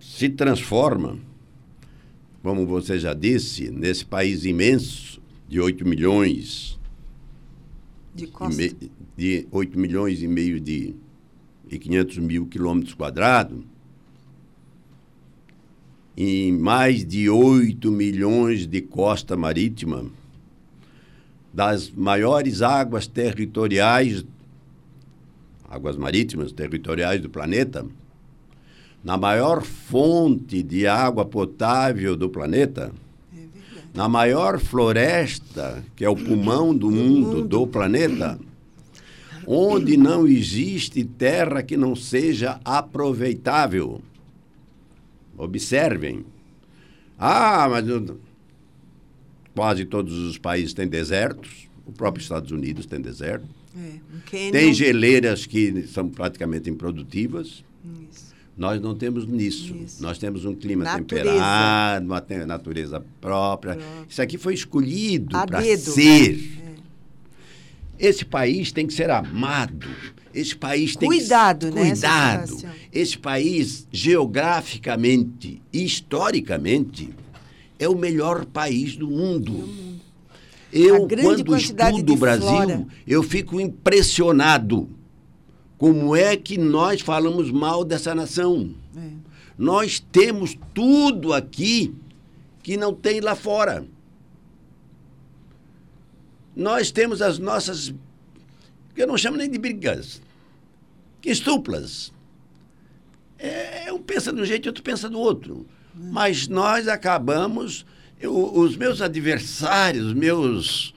[0.00, 1.18] se transforma,
[2.42, 6.78] como você já disse, nesse país imenso de 8 milhões
[8.14, 8.56] De e Costa.
[8.56, 8.74] me-
[9.16, 10.94] de 8 milhões e meio de
[11.70, 13.62] e 500 mil quilômetros quadrados,
[16.16, 20.06] em mais de 8 milhões de costa marítima,
[21.52, 24.24] das maiores águas territoriais,
[25.68, 27.86] águas marítimas territoriais do planeta,
[29.02, 32.92] na maior fonte de água potável do planeta,
[33.92, 38.38] na maior floresta, que é o pulmão do mundo, do planeta,
[39.46, 44.00] onde não existe terra que não seja aproveitável.
[45.36, 46.24] Observem.
[47.18, 47.84] Ah, mas
[49.54, 51.68] quase todos os países têm desertos.
[51.86, 53.46] O próprio Estados Unidos tem deserto.
[53.76, 54.50] É, um.
[54.52, 57.64] Tem geleiras que são praticamente improdutivas.
[58.10, 58.34] Isso.
[58.56, 59.74] Nós não temos nisso.
[59.74, 60.00] Isso.
[60.02, 61.24] Nós temos um clima Natureza.
[61.24, 63.76] temperado, uma te- natureza própria.
[64.08, 65.80] Isso aqui foi escolhido para dedo.
[65.90, 66.60] ser.
[67.98, 69.88] Esse país tem que ser amado.
[70.32, 72.56] Esse país tem Cuidado, que né, cuidado.
[72.92, 77.10] Esse país geograficamente, historicamente,
[77.78, 79.52] é o melhor país do mundo.
[79.52, 80.03] Eu, A
[81.06, 82.86] grande quando estudo o Brasil, flora.
[83.06, 84.88] eu fico impressionado.
[85.78, 88.74] Como é que nós falamos mal dessa nação?
[88.96, 89.00] É.
[89.56, 91.94] Nós temos tudo aqui
[92.62, 93.86] que não tem lá fora.
[96.56, 97.92] Nós temos as nossas,
[98.94, 100.20] que eu não chamo nem de brigas,
[101.20, 102.12] que estuplas.
[103.38, 105.66] É, um pensa de um jeito e outro pensa do outro.
[105.94, 107.84] Mas nós acabamos,
[108.20, 110.94] eu- os meus adversários, os meus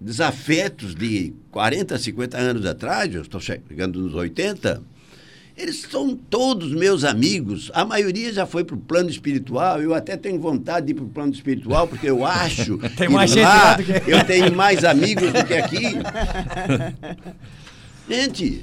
[0.00, 4.80] desafetos de 40, 50 anos atrás, eu estou chegando nos 80,
[5.56, 7.68] eles são todos meus amigos.
[7.74, 9.82] A maioria já foi para o plano espiritual.
[9.82, 13.12] Eu até tenho vontade de ir para o plano espiritual, porque eu acho Tem que
[13.12, 15.82] mais gente lá que- eu tenho mais amigos do que aqui.
[18.08, 18.62] Gente,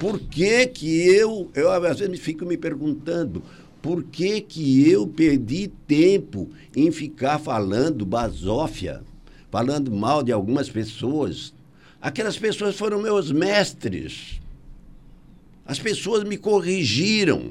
[0.00, 3.42] por que que eu, eu às vezes fico me perguntando,
[3.82, 9.02] por que que eu perdi tempo em ficar falando basófia,
[9.50, 11.52] falando mal de algumas pessoas?
[12.00, 14.40] Aquelas pessoas foram meus mestres.
[15.66, 17.50] As pessoas me corrigiram,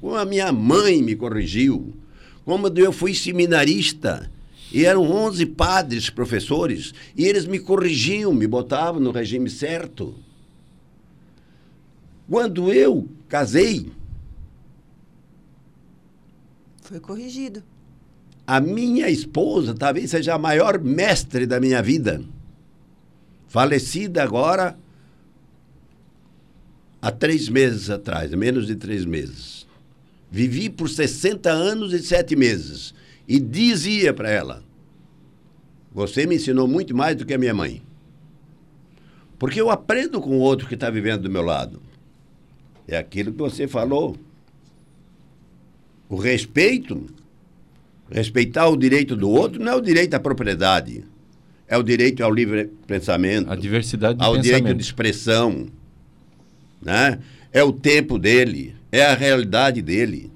[0.00, 1.92] como a minha mãe me corrigiu,
[2.44, 4.30] como eu fui seminarista
[4.72, 10.14] e eram 11 padres, professores, e eles me corrigiam, me botavam no regime certo.
[12.28, 13.90] Quando eu casei,
[16.82, 17.62] Foi corrigido.
[18.46, 22.22] a minha esposa talvez seja a maior mestre da minha vida.
[23.46, 24.76] Falecida agora
[27.00, 29.66] há três meses atrás, menos de três meses.
[30.30, 32.94] Vivi por 60 anos e sete meses.
[33.26, 34.62] E dizia para ela:
[35.92, 37.82] Você me ensinou muito mais do que a minha mãe.
[39.38, 41.80] Porque eu aprendo com o outro que está vivendo do meu lado.
[42.88, 44.16] É aquilo que você falou.
[46.08, 47.06] O respeito
[48.10, 51.04] Respeitar o direito do outro não é o direito à propriedade.
[51.66, 54.80] É o direito ao livre pensamento, A diversidade de ao direito de pensamento.
[54.80, 55.66] expressão.
[56.80, 57.18] Né?
[57.52, 60.32] É o tempo dele, é a realidade dele.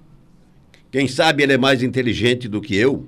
[0.90, 3.06] Quem sabe ele é mais inteligente do que eu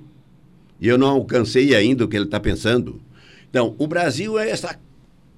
[0.80, 3.02] e eu não alcancei ainda o que ele está pensando.
[3.50, 4.78] Então, o Brasil é essa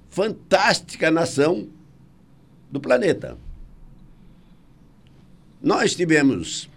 [0.09, 1.67] fantástica nação
[2.71, 3.37] do planeta.
[5.61, 6.69] Nós tivemos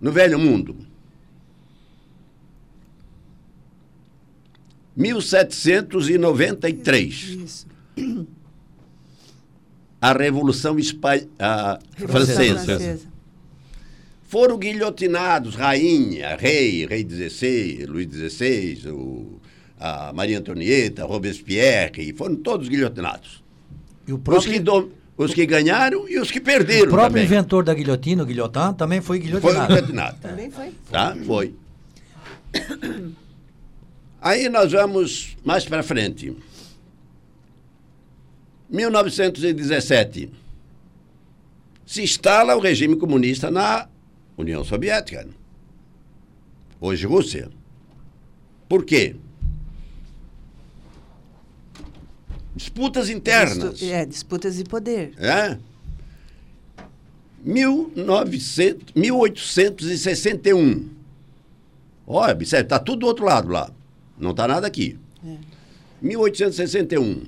[0.00, 0.76] no Velho Mundo
[4.96, 7.14] 1793.
[7.14, 7.66] Isso.
[10.00, 11.12] A Revolução Espa...
[11.38, 13.00] a Francesa.
[14.22, 19.38] Foram guilhotinados rainha, rei, rei XVI, Luís XVI, o,
[19.78, 23.44] a Maria Antonieta, Robespierre, foram todos guilhotinados.
[24.08, 24.90] E o Os próprio, que, do-
[25.22, 27.24] os que ganharam e os que perderam o próprio também.
[27.24, 29.66] inventor da guilhotina, o Guilhotin, também foi Foi guilhotinado.
[29.74, 30.18] guilhotinado.
[30.20, 30.72] Também foi?
[30.90, 31.16] Tá?
[31.26, 31.54] Foi.
[34.20, 36.36] Aí nós vamos mais para frente.
[38.70, 40.30] 1917.
[41.84, 43.88] Se instala o regime comunista na
[44.36, 45.26] União Soviética.
[46.80, 47.50] Hoje Rússia.
[48.68, 49.16] Por quê?
[52.54, 53.78] Disputas internas.
[53.78, 55.12] Distu- É, disputas de poder.
[55.18, 55.56] É?
[57.44, 60.88] 1900, 1861.
[62.06, 63.70] Olha, observe, está tudo do outro lado lá.
[64.18, 64.98] Não está nada aqui.
[66.00, 67.24] 1861.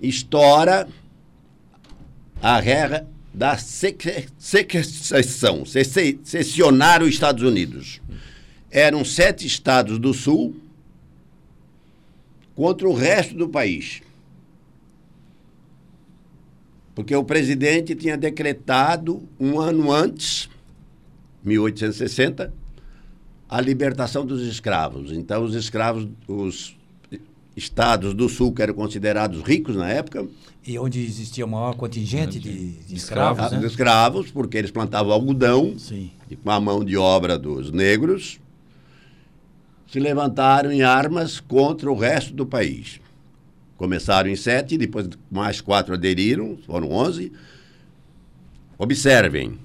[0.00, 0.88] Estoura
[2.40, 3.56] a guerra da
[4.38, 8.00] secessão, seccionar os Estados Unidos.
[8.70, 10.54] Eram sete estados do sul
[12.58, 14.02] contra o resto do país.
[16.92, 20.50] Porque o presidente tinha decretado um ano antes,
[21.44, 22.52] 1860,
[23.48, 25.12] a libertação dos escravos.
[25.12, 26.76] Então, os escravos, os
[27.56, 30.26] estados do sul, que eram considerados ricos na época,
[30.66, 33.66] E onde existia o maior contingente de, de escravos, escravos, os né?
[33.68, 36.10] escravos, porque eles plantavam algodão Sim.
[36.42, 38.40] com a mão de obra dos negros,
[39.88, 43.00] se levantaram em armas contra o resto do país.
[43.76, 47.32] Começaram em sete, depois mais quatro aderiram, foram onze.
[48.76, 49.56] Observem,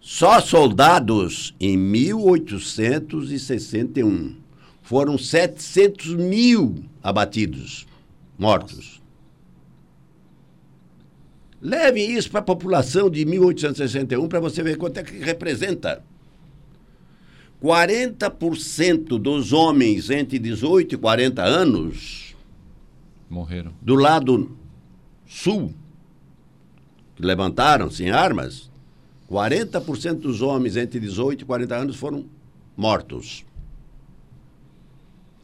[0.00, 4.36] só soldados em 1861
[4.80, 7.86] foram 700 mil abatidos,
[8.38, 9.02] mortos.
[11.60, 16.02] Leve isso para a população de 1861 para você ver quanto é que representa.
[17.62, 22.36] 40% dos homens entre 18 e 40 anos
[23.28, 23.72] Morreram.
[23.82, 24.56] do lado
[25.26, 25.74] sul,
[27.16, 28.70] que levantaram-se em armas,
[29.30, 32.24] 40% dos homens entre 18 e 40 anos foram
[32.76, 33.44] mortos.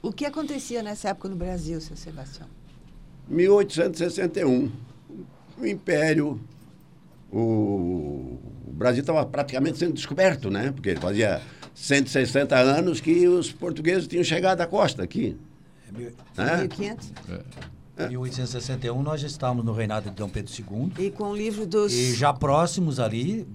[0.01, 2.47] O que acontecia nessa época no Brasil, seu Sebastião?
[3.29, 4.71] 1861,
[5.59, 6.41] o Império,
[7.33, 10.71] o, o Brasil estava praticamente sendo descoberto, né?
[10.73, 11.43] Porque fazia
[11.75, 15.37] 160 anos que os portugueses tinham chegado à costa aqui.
[15.89, 16.57] É mil- né?
[16.63, 17.13] 1500?
[17.97, 20.93] Em 1861 nós já estávamos no reinado de Dom Pedro II.
[21.07, 21.93] E com o livro dos...
[21.93, 23.47] E já próximos ali,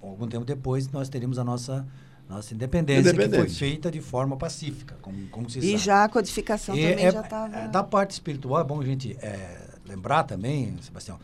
[0.00, 1.84] algum tempo depois, nós teríamos a nossa,
[2.28, 5.76] nossa independência, que foi feita de forma pacífica, como, como se E sabe.
[5.78, 7.56] já a codificação E também é- já estava...
[7.56, 11.18] é, Da parte espiritual, é bom a gente é, lembrar também, Sebastião,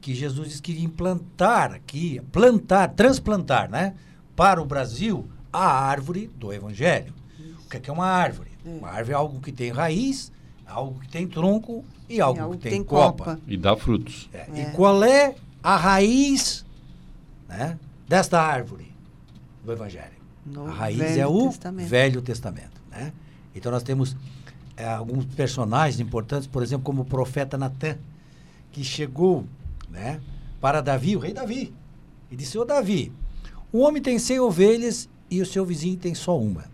[0.00, 3.94] que Jesus disse que iria implantar aqui, plantar, transplantar, né,
[4.36, 7.12] para o Brasil a árvore do Evangelho.
[7.64, 8.50] O que é, que é uma árvore?
[8.64, 10.32] Uma árvore é algo que tem raiz,
[10.66, 13.38] algo que tem tronco e algo, que tem, copa.
[13.46, 14.28] E dá frutos.
[14.32, 14.62] É, É.
[14.62, 16.64] E qual é a raiz
[17.48, 18.92] né, desta árvore
[19.64, 20.22] do Evangelho?
[20.44, 21.88] No a raiz Velho é o Testamento.
[21.88, 22.82] Velho Testamento.
[22.90, 23.12] Né?
[23.54, 24.16] Então nós temos
[24.76, 27.98] é, alguns personagens importantes, por exemplo, como o profeta Natan,
[28.70, 29.44] que chegou
[29.90, 30.20] né,
[30.60, 31.72] para Davi, o rei Davi,
[32.30, 33.12] e disse: Ô Davi,
[33.72, 36.64] um homem tem 100 ovelhas e o seu vizinho tem só uma.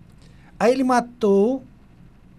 [0.59, 1.63] Aí ele matou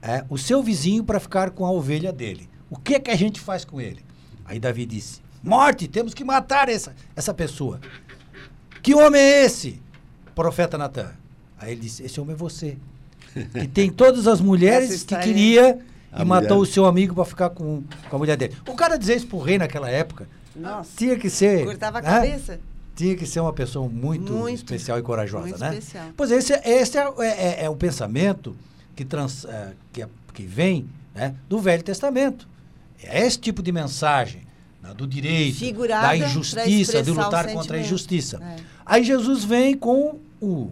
[0.01, 2.49] é, o seu vizinho para ficar com a ovelha dele.
[2.69, 4.03] O que é que a gente faz com ele?
[4.45, 7.79] Aí Davi disse: Morte, temos que matar essa, essa pessoa.
[8.82, 9.82] Que homem é esse?
[10.36, 11.12] Profeta Natan.
[11.58, 12.77] Aí ele disse: Esse homem é você.
[13.53, 15.79] Que tem todas as mulheres que história- queria
[16.12, 18.55] A e matou mulher- o seu amigo para ficar com, com a mulher dele.
[18.67, 21.63] O cara dizer isso pro rei naquela época Nossa, tinha que ser.
[21.65, 22.08] cortava a né?
[22.10, 22.60] cabeça.
[23.00, 25.69] Tinha que ser uma pessoa muito, Muito, especial e corajosa, muito né?
[25.69, 26.08] especial.
[26.17, 27.25] Pois esse, esse é, é,
[27.62, 28.54] é, é o pensamento
[28.93, 30.85] que, trans, é, que, é- que vem
[31.15, 32.45] né, do Velho Testamento.
[33.02, 34.41] É esse tipo de mensagem
[34.83, 38.37] né, do direito, Figurada da injustiça, de lutar contra a injustiça.
[38.43, 38.58] É.
[38.85, 40.69] Aí Jesus vem com o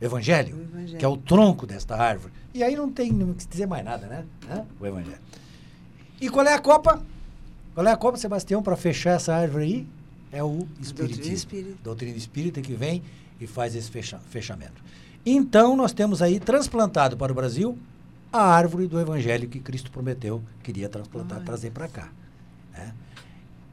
[0.00, 0.98] Evangelho, O Evangelho.
[0.98, 2.32] que é o tronco desta árvore.
[2.54, 4.24] E aí não tem o que dizer mais nada, né?
[4.50, 4.64] Hã?
[4.80, 5.18] O Evangelho.
[6.18, 7.02] E qual é a copa?
[7.74, 9.86] Qual é a copa, Sebastião, para fechar essa árvore aí?
[10.32, 11.32] É o Espiritismo.
[11.34, 11.78] espírita.
[11.82, 13.02] Doutrina espírita que vem
[13.40, 14.82] e faz esse fecha- fechamento.
[15.24, 17.76] Então, nós temos aí transplantado para o Brasil
[18.32, 22.10] a árvore do Evangelho que Cristo prometeu, queria transplantar, trazer para cá.
[22.72, 22.94] né?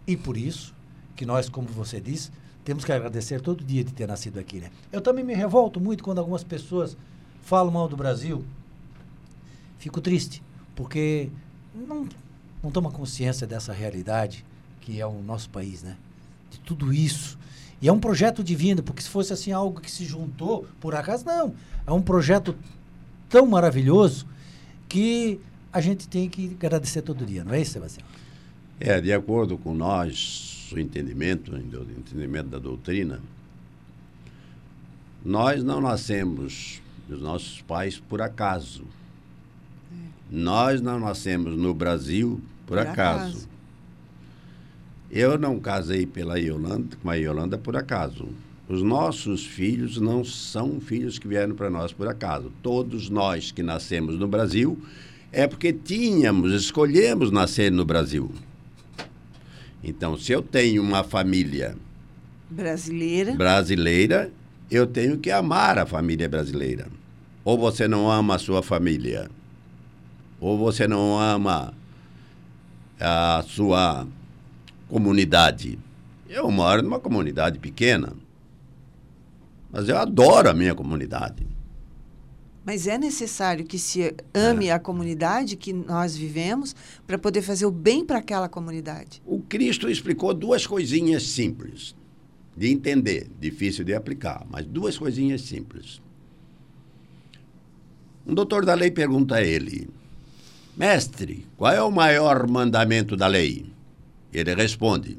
[0.08, 0.74] E por isso
[1.16, 2.32] que nós, como você disse,
[2.64, 4.72] temos que agradecer todo dia de ter nascido aqui, né?
[4.92, 6.98] Eu também me revolto muito quando algumas pessoas
[7.42, 8.44] falam mal do Brasil.
[9.78, 10.42] Fico triste,
[10.76, 11.30] porque
[11.76, 12.08] não,
[12.64, 14.44] não toma consciência dessa realidade
[14.82, 15.96] que é o nosso país, né?
[16.56, 17.38] De tudo isso.
[17.82, 21.26] E é um projeto divino, porque se fosse assim algo que se juntou, por acaso,
[21.26, 21.54] não.
[21.86, 22.56] É um projeto
[23.30, 24.26] tão maravilhoso
[24.88, 25.40] que
[25.72, 28.08] a gente tem que agradecer todo dia, não é isso, Sebastião?
[28.80, 33.20] É, de acordo com nós, o entendimento, o entendimento da doutrina,
[35.24, 38.84] nós não nascemos dos nossos pais por acaso.
[40.32, 43.30] Nós não nascemos no Brasil por, por acaso.
[43.30, 43.55] acaso.
[45.16, 48.28] Eu não casei pela Yolanda, com a Yolanda por acaso.
[48.68, 52.52] Os nossos filhos não são filhos que vieram para nós por acaso.
[52.62, 54.78] Todos nós que nascemos no Brasil
[55.32, 58.30] é porque tínhamos, escolhemos nascer no Brasil.
[59.82, 61.78] Então, se eu tenho uma família
[62.50, 64.32] brasileira, brasileira,
[64.70, 66.88] eu tenho que amar a família brasileira.
[67.46, 69.32] Ou você não ama a sua família,
[70.42, 71.74] ou você não ama
[73.00, 74.06] a sua
[74.90, 75.80] comunidade.
[76.28, 78.14] Eu moro numa comunidade pequena,
[79.72, 81.46] mas eu adoro a minha comunidade.
[82.66, 84.72] Mas é necessário que se ame é.
[84.72, 86.76] a comunidade que nós vivemos
[87.06, 89.22] para poder fazer o bem para aquela comunidade.
[89.24, 91.96] O Cristo explicou duas coisinhas simples
[92.58, 96.02] de entender, difícil de aplicar, mas duas coisinhas simples.
[98.26, 99.88] Um doutor da lei pergunta a ele:
[100.76, 103.75] Mestre, qual é o maior mandamento da lei?
[104.36, 105.18] Ele responde: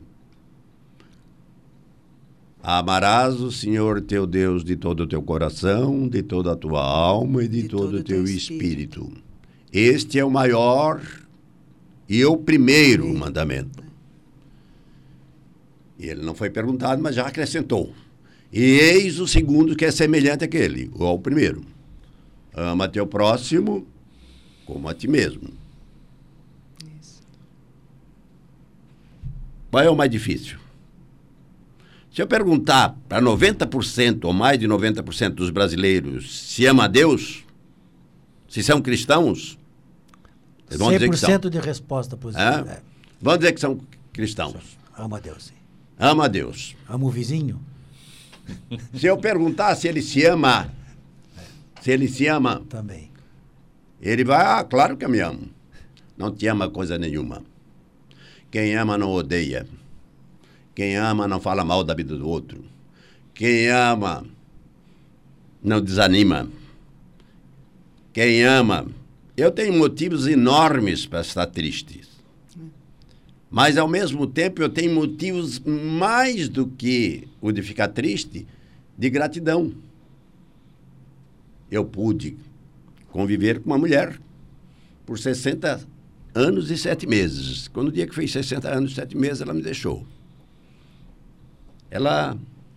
[2.62, 7.42] Amarás o Senhor teu Deus de todo o teu coração, de toda a tua alma
[7.42, 9.00] e de, de todo o teu espírito.
[9.00, 9.12] espírito.
[9.72, 11.00] Este é o maior
[12.06, 13.14] e o primeiro Sim.
[13.14, 13.82] mandamento.
[15.98, 17.94] E ele não foi perguntado, mas já acrescentou.
[18.52, 21.62] E eis o segundo que é semelhante àquele, ou ao primeiro.
[22.54, 23.86] Ama teu próximo
[24.66, 25.48] como a ti mesmo.
[29.70, 30.58] Qual é o mais difícil?
[32.12, 37.44] Se eu perguntar para 90% ou mais de 90% dos brasileiros se ama a Deus,
[38.48, 39.58] se são cristãos,
[40.66, 41.38] eles vão dizer que são.
[41.38, 42.70] de resposta positiva.
[42.70, 42.80] É?
[43.20, 43.78] Vão dizer que são
[44.12, 44.78] cristãos.
[44.96, 45.54] Ama a Deus, sim.
[45.98, 46.74] Ama a Deus.
[46.88, 47.60] Ama o vizinho?
[48.94, 50.70] Se eu perguntar se ele se ama,
[51.82, 52.62] se ele se ama...
[52.68, 53.10] Também.
[54.00, 55.48] Ele vai, ah, claro que eu me amo.
[56.16, 57.42] Não te ama coisa nenhuma.
[58.50, 59.66] Quem ama não odeia.
[60.74, 62.64] Quem ama não fala mal da vida do outro.
[63.34, 64.24] Quem ama
[65.62, 66.48] não desanima.
[68.12, 68.86] Quem ama.
[69.36, 72.02] Eu tenho motivos enormes para estar triste.
[73.50, 78.46] Mas, ao mesmo tempo, eu tenho motivos mais do que o de ficar triste,
[78.96, 79.72] de gratidão.
[81.70, 82.36] Eu pude
[83.10, 84.20] conviver com uma mulher
[85.04, 85.86] por 60
[86.36, 87.66] anos e sete meses.
[87.68, 90.06] Quando o dia que fez 60 anos e sete meses, ela me deixou.
[91.90, 92.36] Ela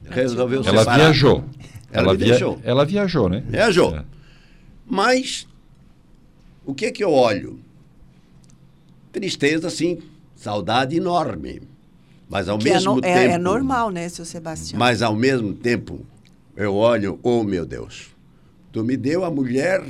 [0.10, 0.97] resolveu ela separar.
[0.97, 1.43] Viajou.
[1.91, 2.62] Ela, ela viajou.
[2.64, 3.43] Ela viajou, né?
[3.47, 3.95] Viajou.
[3.95, 4.05] É.
[4.88, 5.47] Mas
[6.66, 7.60] o que que eu olho?
[9.12, 9.99] Tristeza, sim.
[10.36, 11.62] Saudade enorme.
[12.30, 13.18] Mas ao que mesmo é no, tempo.
[13.18, 14.80] É, é, normal, né, seu Sebastião?
[14.80, 16.05] Mas ao mesmo tempo,
[16.55, 18.16] eu olho, oh meu Deus,
[18.72, 19.84] tu me deu a mulher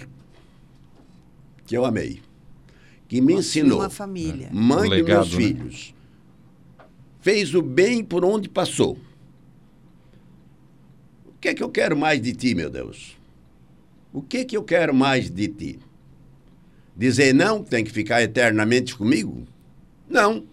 [1.65, 2.22] que eu amei,
[3.10, 3.80] que me ensinou.
[3.80, 4.49] Uma família.
[4.53, 5.47] Mãe legado, dos meus né?
[5.47, 5.99] filhos
[7.22, 8.97] fez o bem por onde passou.
[11.26, 13.18] O que é que eu quero mais de ti, meu Deus?
[14.12, 15.80] O que é que eu quero mais de ti?
[16.95, 19.45] Dizer não, tem que ficar eternamente comigo?
[20.10, 20.43] Não.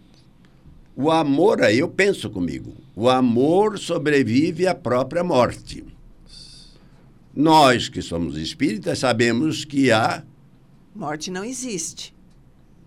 [0.95, 5.85] O amor, aí eu penso comigo, o amor sobrevive à própria morte.
[7.35, 10.25] Nós que somos espíritas sabemos que há.
[10.95, 12.16] Morte não existe.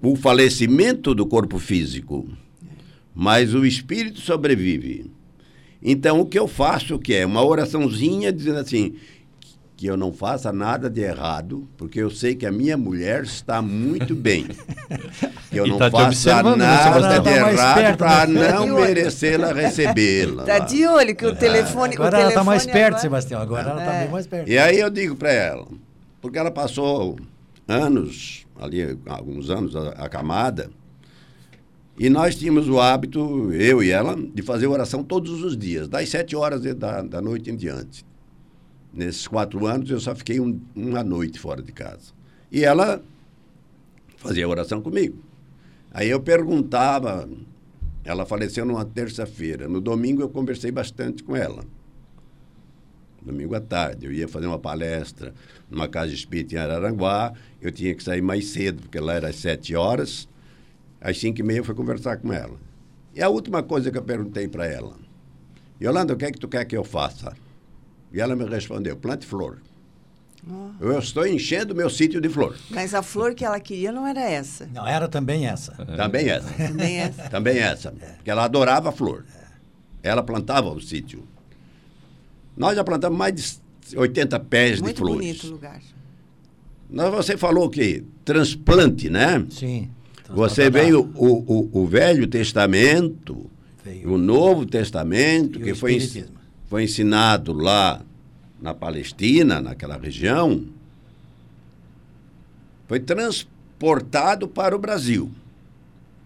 [0.02, 2.28] O falecimento do corpo físico
[3.20, 5.12] mas o espírito sobrevive.
[5.84, 8.95] Então, o que eu faço, o que é uma oraçãozinha dizendo assim,
[9.76, 13.62] que eu não faça nada de errado, porque eu sei que a minha mulher está
[13.62, 14.47] muito bem.
[15.50, 18.52] Que eu e não tá faça né, nada de errado para né?
[18.52, 20.43] não merecê-la recebê-la.
[20.43, 21.95] Está de olho que o telefone...
[21.95, 23.02] Agora o ela está mais perto, agora...
[23.02, 23.41] Sebastião.
[23.41, 24.04] Agora ela está é.
[24.04, 24.47] bem mais perto.
[24.47, 25.66] E aí eu digo para ela,
[26.22, 27.18] porque ela passou
[27.68, 30.70] anos, ali alguns anos acamada,
[31.99, 36.07] e nós tínhamos o hábito, eu e ela, de fazer oração todos os dias, das
[36.07, 38.05] sete horas da, da noite em diante.
[38.93, 42.14] Nesses quatro anos, eu só fiquei um, uma noite fora de casa.
[42.49, 43.03] E ela
[44.16, 45.18] fazia oração comigo.
[45.91, 47.28] Aí eu perguntava,
[48.03, 49.68] Ela faleceu numa terça-feira.
[49.68, 51.66] No domingo eu conversei bastante com ela.
[53.22, 54.05] Domingo à tarde.
[54.05, 55.34] Eu ia fazer uma palestra
[55.70, 57.34] numa casa espírita em Araranguá.
[57.61, 60.28] Eu tinha que sair mais cedo, porque lá era às sete horas.
[61.01, 62.57] Às cinco e meia eu fui conversar com ela.
[63.13, 64.95] E a última coisa que eu perguntei para ela.
[65.82, 67.34] Yolanda, o que é que tu quer que eu faça?
[68.11, 69.59] E ela me respondeu, plante flor.
[70.49, 70.72] Oh.
[70.80, 72.57] Eu estou enchendo meu sítio de flor.
[72.70, 74.67] Mas a flor que ela queria não era essa.
[74.74, 75.74] Não, era também essa.
[75.78, 75.95] É.
[75.95, 76.53] Também essa.
[76.53, 77.30] também essa.
[77.30, 77.91] Também essa.
[77.91, 79.26] Porque ela adorava flor.
[79.36, 80.09] É.
[80.09, 81.28] Ela plantava o sítio.
[82.60, 85.26] Nós já plantamos mais de 80 pés Muito de flores.
[85.26, 85.82] Muito bonito o lugar.
[86.89, 89.45] Nós, você falou que transplante, né?
[89.49, 89.89] Sim.
[90.30, 93.49] Você veio o, o, o Velho Testamento,
[93.84, 94.12] veio.
[94.12, 95.97] o Novo Testamento, e que foi,
[96.68, 98.01] foi ensinado lá
[98.62, 100.66] na Palestina, naquela região,
[102.88, 105.32] foi transportado para o Brasil.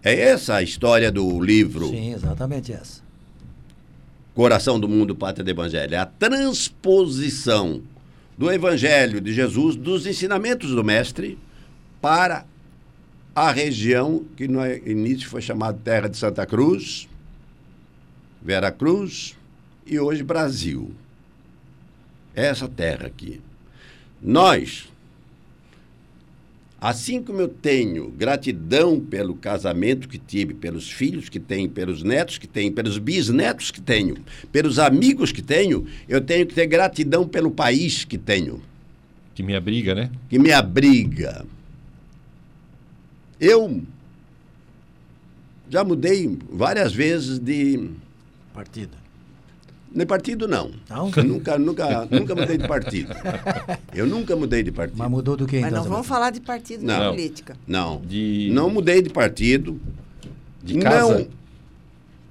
[0.02, 1.88] É essa a história do livro.
[1.90, 3.03] Sim, exatamente essa.
[4.34, 5.94] Coração do Mundo, Pátria do Evangelho.
[5.94, 7.82] É a transposição
[8.36, 11.38] do Evangelho de Jesus, dos ensinamentos do Mestre,
[12.00, 12.44] para
[13.34, 17.08] a região que no início foi chamada Terra de Santa Cruz,
[18.42, 19.36] Vera Cruz
[19.86, 20.94] e hoje Brasil
[22.34, 23.40] essa terra aqui.
[24.20, 24.88] Nós,
[26.84, 32.36] assim como eu tenho gratidão pelo casamento que tive, pelos filhos que tenho, pelos netos
[32.36, 34.18] que tenho, pelos bisnetos que tenho,
[34.52, 38.60] pelos amigos que tenho, eu tenho que ter gratidão pelo país que tenho.
[39.34, 40.10] Que me abriga, né?
[40.28, 41.46] Que me abriga.
[43.40, 43.82] Eu
[45.70, 47.92] já mudei várias vezes de
[48.52, 49.03] partido.
[49.94, 50.72] De partido, não.
[50.90, 51.08] Não?
[51.22, 53.14] Nunca, nunca, nunca mudei de partido.
[53.94, 54.98] Eu nunca mudei de partido.
[54.98, 55.70] Mas mudou do que, então?
[55.70, 57.56] Mas não vamos falar de partido não, política.
[57.64, 58.00] Não.
[58.00, 58.50] De...
[58.52, 59.80] Não mudei de partido.
[60.62, 61.28] De casa?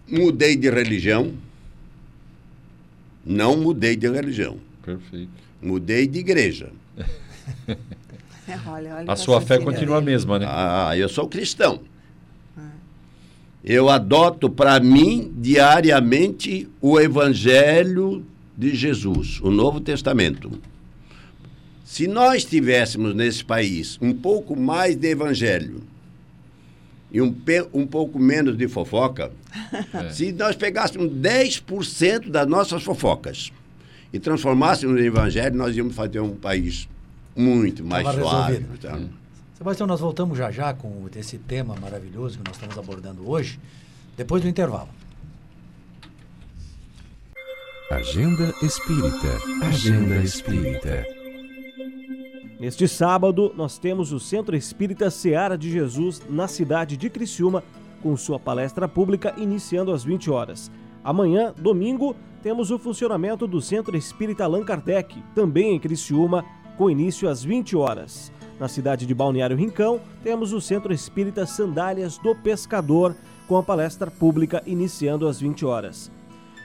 [0.09, 1.33] Não mudei de religião.
[3.25, 4.57] Não mudei de religião.
[4.83, 5.31] Perfeito.
[5.61, 6.69] Mudei de igreja.
[8.67, 10.45] olha, olha a sua fé continua a mesma, né?
[10.49, 11.79] Ah, eu sou cristão.
[13.63, 18.25] Eu adoto para mim diariamente o Evangelho
[18.57, 20.51] de Jesus, o Novo Testamento.
[21.85, 25.81] Se nós tivéssemos nesse país um pouco mais de Evangelho
[27.09, 27.33] e um,
[27.73, 29.31] um pouco menos de fofoca,
[29.93, 30.09] é.
[30.09, 33.53] se nós pegássemos 10% das nossas fofocas
[34.11, 36.89] e transformássemos no Evangelho, nós íamos fazer um país
[37.33, 38.65] muito mais Tava suave.
[38.73, 39.22] Então.
[39.63, 43.57] Sebastião, nós voltamos já já com esse tema maravilhoso que nós estamos abordando hoje,
[44.17, 44.89] depois do intervalo.
[47.89, 49.65] Agenda Espírita.
[49.65, 51.07] Agenda Espírita.
[52.59, 57.63] Neste sábado, nós temos o Centro Espírita Seara de Jesus na cidade de Criciúma,
[58.01, 60.69] com sua palestra pública iniciando às 20 horas.
[61.01, 66.43] Amanhã, domingo, temos o funcionamento do Centro Espírita Allan Kardec, também em Criciúma,
[66.77, 68.29] com início às 20 horas.
[68.63, 73.13] Na cidade de Balneário Rincão, temos o Centro Espírita Sandálias do Pescador,
[73.45, 76.09] com a palestra pública iniciando às 20 horas.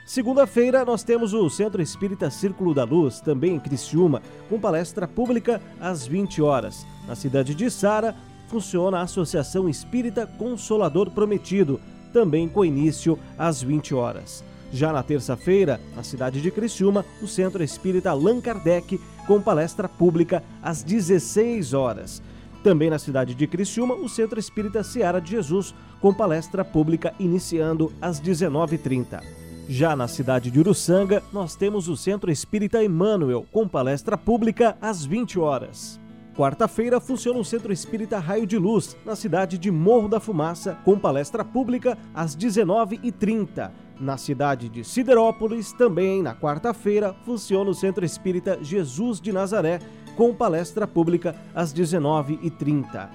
[0.05, 5.61] Segunda-feira, nós temos o Centro Espírita Círculo da Luz, também em Criciúma, com palestra pública
[5.77, 6.87] às 20 horas.
[7.05, 8.15] Na cidade de Sara,
[8.47, 11.81] funciona a Associação Espírita Consolador Prometido,
[12.13, 14.41] também com início às 20 horas.
[14.71, 20.43] Já na terça-feira, na cidade de Criciúma, o Centro Espírita Allan Kardec com palestra pública
[20.59, 22.19] às 16 horas.
[22.63, 27.93] Também na cidade de Criciúma, o Centro Espírita Seara de Jesus, com palestra pública iniciando
[28.01, 29.21] às 19h30.
[29.67, 35.05] Já na cidade de Uruçanga, nós temos o Centro Espírita Emmanuel, com palestra pública às
[35.05, 35.99] 20 horas.
[36.35, 40.97] Quarta-feira funciona o Centro Espírita Raio de Luz, na cidade de Morro da Fumaça, com
[40.97, 43.69] palestra pública às 19h30.
[43.99, 49.79] Na cidade de Siderópolis, também na quarta-feira, funciona o Centro Espírita Jesus de Nazaré,
[50.15, 53.09] com palestra pública às 19h30.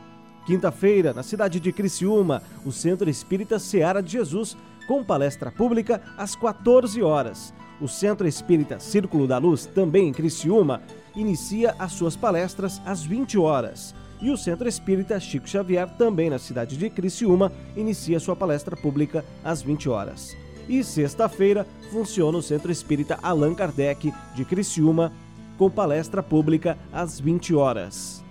[0.44, 6.36] Quinta-feira, na cidade de Criciúma, o Centro Espírita Seara de Jesus, com palestra pública às
[6.36, 7.54] 14 horas.
[7.80, 10.82] O Centro Espírita Círculo da Luz, também em Criciúma,
[11.16, 13.94] inicia as suas palestras às 20 horas.
[14.20, 19.24] E o Centro Espírita Chico Xavier, também na cidade de Criciúma, inicia sua palestra pública
[19.42, 20.43] às 20 horas.
[20.68, 25.12] E sexta-feira funciona o Centro Espírita Allan Kardec de Criciúma,
[25.58, 28.24] com palestra pública às 20 horas.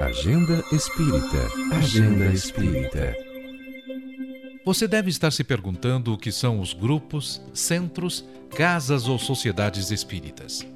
[0.00, 1.38] Agenda Espírita.
[1.72, 3.16] Agenda Espírita.
[4.64, 8.24] Você deve estar se perguntando o que são os grupos, centros,
[8.56, 10.66] casas ou sociedades espíritas.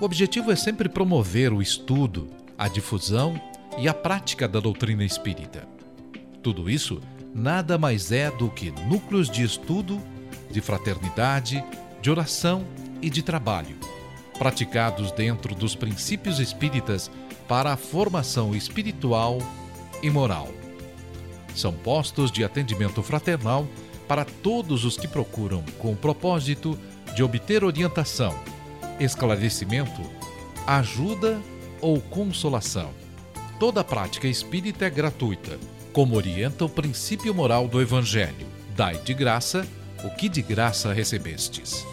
[0.00, 3.38] O objetivo é sempre promover o estudo, a difusão
[3.78, 5.68] e a prática da doutrina espírita.
[6.42, 7.00] Tudo isso
[7.34, 10.00] nada mais é do que núcleos de estudo,
[10.50, 11.64] de fraternidade,
[12.02, 12.66] de oração
[13.00, 13.76] e de trabalho,
[14.38, 17.10] praticados dentro dos princípios espíritas
[17.46, 19.38] para a formação espiritual
[20.02, 20.48] e moral.
[21.54, 23.66] São postos de atendimento fraternal
[24.06, 26.78] para todos os que procuram com o propósito
[27.14, 28.34] de obter orientação,
[28.98, 30.02] esclarecimento,
[30.66, 31.40] ajuda
[31.80, 32.90] ou consolação.
[33.58, 35.58] Toda prática espírita é gratuita,
[35.92, 38.46] como orienta o princípio moral do Evangelho.
[38.76, 39.66] Dai de graça
[40.04, 41.86] o que de graça recebestes.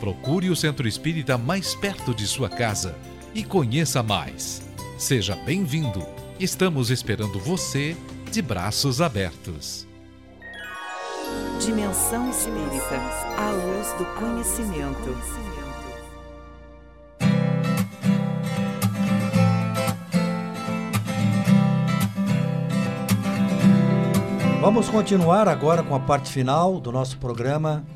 [0.00, 2.94] Procure o centro espírita mais perto de sua casa
[3.34, 4.62] e conheça mais.
[4.98, 6.04] Seja bem-vindo.
[6.38, 7.96] Estamos esperando você
[8.30, 9.86] de braços abertos.
[11.64, 12.96] Dimensão Espírita,
[13.36, 15.57] a luz do conhecimento.
[24.60, 27.86] Vamos continuar agora com a parte final do nosso programa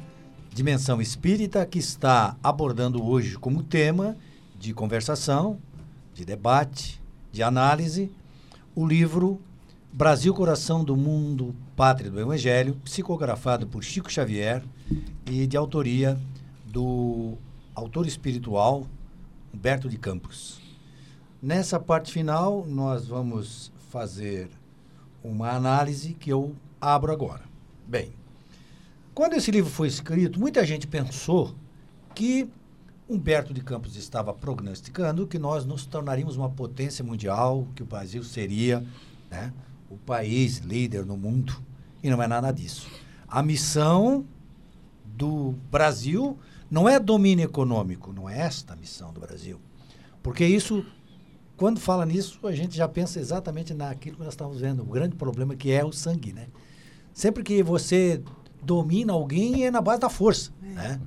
[0.54, 4.16] Dimensão Espírita, que está abordando hoje como tema
[4.56, 5.58] de conversação,
[6.14, 7.02] de debate,
[7.32, 8.12] de análise,
[8.76, 9.40] o livro
[9.92, 14.62] Brasil Coração do Mundo, Pátria do Evangelho, psicografado por Chico Xavier
[15.26, 16.16] e de autoria
[16.64, 17.34] do
[17.74, 18.86] autor espiritual
[19.52, 20.60] Humberto de Campos.
[21.42, 24.48] Nessa parte final, nós vamos fazer
[25.22, 27.42] uma análise que eu abro agora.
[27.86, 28.12] Bem,
[29.14, 31.54] quando esse livro foi escrito, muita gente pensou
[32.14, 32.48] que
[33.08, 38.22] Humberto de Campos estava prognosticando que nós nos tornaríamos uma potência mundial, que o Brasil
[38.24, 38.84] seria
[39.30, 39.52] né,
[39.90, 41.62] o país líder no mundo.
[42.02, 42.88] E não é nada disso.
[43.28, 44.24] A missão
[45.04, 46.38] do Brasil
[46.70, 49.60] não é domínio econômico, não é esta a missão do Brasil.
[50.22, 50.84] Porque isso,
[51.62, 55.14] quando fala nisso, a gente já pensa exatamente naquilo que nós estamos vendo, o grande
[55.14, 56.48] problema que é o sangue, né?
[57.12, 58.20] Sempre que você
[58.60, 60.66] domina alguém é na base da força, é.
[60.66, 61.00] né?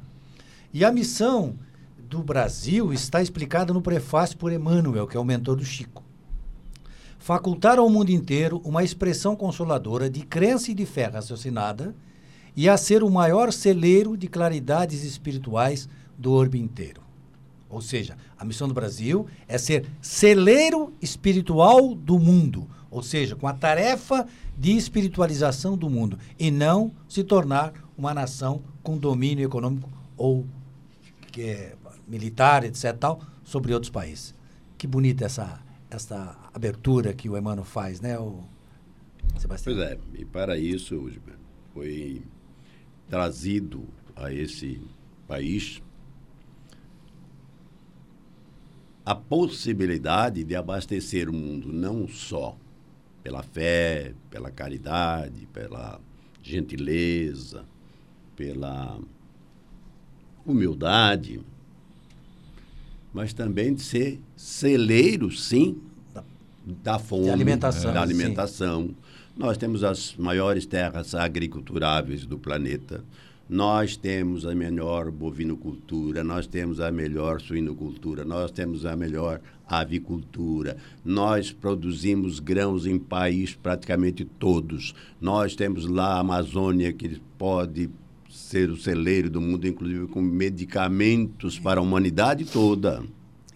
[0.74, 1.60] E a missão
[2.00, 6.06] do Brasil está explicada no prefácio por Emmanuel, que é o mentor do Chico
[7.20, 11.94] facultar ao mundo inteiro uma expressão consoladora de crença e de fé raciocinada
[12.56, 17.05] e a ser o maior celeiro de claridades espirituais do orbe inteiro.
[17.76, 23.50] Ou seja, a missão do Brasil é ser celeiro espiritual do mundo, ou seja, com
[23.50, 24.26] a tarefa
[24.58, 30.46] de espiritualização do mundo e não se tornar uma nação com domínio econômico ou
[31.38, 31.76] é,
[32.08, 34.34] militar, etc., tal, sobre outros países.
[34.78, 38.42] Que bonita essa essa abertura que o Emmanuel faz, né, o
[39.38, 39.76] Sebastião?
[39.76, 41.12] Pois é, e para isso
[41.74, 42.24] foi
[43.10, 43.84] trazido
[44.16, 44.82] a esse
[45.28, 45.82] país
[49.06, 52.58] a possibilidade de abastecer o mundo não só
[53.22, 56.00] pela fé, pela caridade, pela
[56.42, 57.66] gentileza,
[58.36, 59.00] pela
[60.46, 61.40] humildade,
[63.14, 65.82] mas também de ser celeiro, sim,
[66.14, 66.24] da,
[66.66, 68.96] da fome, alimentação, da alimentação.
[69.38, 73.04] Nós temos as maiores terras agriculturáveis do planeta.
[73.48, 80.78] Nós temos a melhor bovinocultura, nós temos a melhor suinocultura, nós temos a melhor avicultura.
[81.04, 84.96] Nós produzimos grãos em país praticamente todos.
[85.22, 87.90] Nós temos lá a Amazônia que pode
[88.30, 93.04] ser o celeiro do mundo, inclusive com medicamentos para a humanidade toda.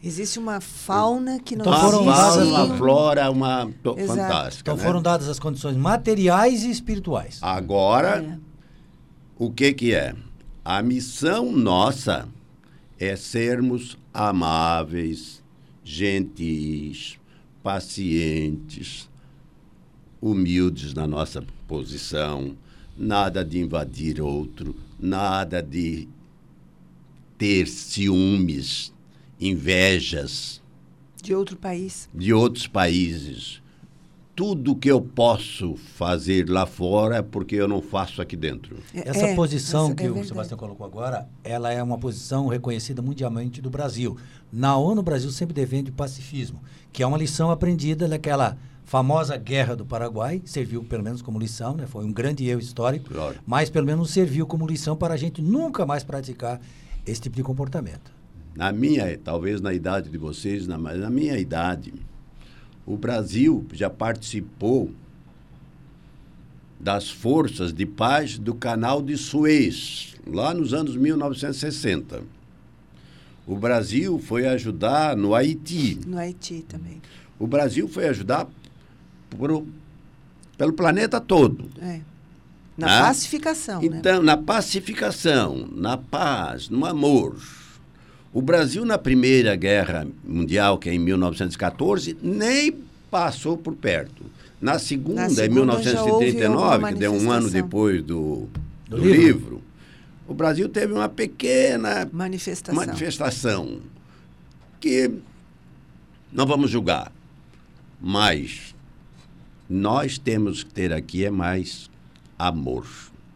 [0.02, 3.70] Existe uma fauna que não então foram dadas uma flora uma
[4.08, 4.72] fantástica.
[4.72, 4.84] Então né?
[4.84, 7.40] foram dadas as condições materiais e espirituais.
[7.42, 8.49] Agora, é.
[9.40, 10.14] O que que é?
[10.66, 12.28] A missão nossa
[13.00, 15.42] é sermos amáveis,
[15.82, 17.18] gentis,
[17.64, 19.10] pacientes,
[20.22, 22.58] humildes na nossa posição,
[22.98, 26.10] nada de invadir outro, nada de
[27.38, 28.94] ter ciúmes,
[29.40, 30.62] invejas.
[31.24, 32.10] De outro país.
[32.14, 33.62] De outros países.
[34.40, 38.78] Tudo que eu posso fazer lá fora é porque eu não faço aqui dentro.
[38.94, 43.02] É, essa é, posição que é o Sebastião colocou agora, ela é uma posição reconhecida
[43.02, 44.16] mundialmente do Brasil.
[44.50, 46.62] Na ONU, o Brasil sempre defende o pacifismo,
[46.94, 51.76] que é uma lição aprendida daquela famosa Guerra do Paraguai, serviu pelo menos como lição,
[51.76, 51.86] né?
[51.86, 53.36] foi um grande erro histórico, claro.
[53.46, 56.62] mas pelo menos serviu como lição para a gente nunca mais praticar
[57.06, 58.10] esse tipo de comportamento.
[58.56, 61.94] Na minha, talvez na idade de vocês, na, mas na minha idade,
[62.90, 64.90] o Brasil já participou
[66.80, 72.24] das forças de paz do canal de Suez, lá nos anos 1960.
[73.46, 76.00] O Brasil foi ajudar no Haiti.
[76.04, 77.00] No Haiti também.
[77.38, 78.48] O Brasil foi ajudar
[79.30, 79.64] por,
[80.58, 81.70] pelo planeta todo.
[81.80, 82.02] É.
[82.76, 83.02] Na né?
[83.02, 83.88] pacificação, né?
[84.00, 87.36] Então, na pacificação, na paz, no amor.
[88.32, 92.74] O Brasil, na Primeira Guerra Mundial, que é em 1914, nem
[93.10, 94.24] passou por perto.
[94.62, 98.48] Na segunda, Na segunda em já houve 1939, alguma que deu um ano depois do,
[98.88, 99.22] Do do livro.
[99.22, 99.62] livro,
[100.28, 102.76] o Brasil teve uma pequena Manifestação.
[102.76, 103.80] manifestação
[104.80, 105.12] que
[106.32, 107.12] não vamos julgar,
[108.00, 108.76] mas
[109.68, 111.90] nós temos que ter aqui é mais
[112.38, 112.86] amor.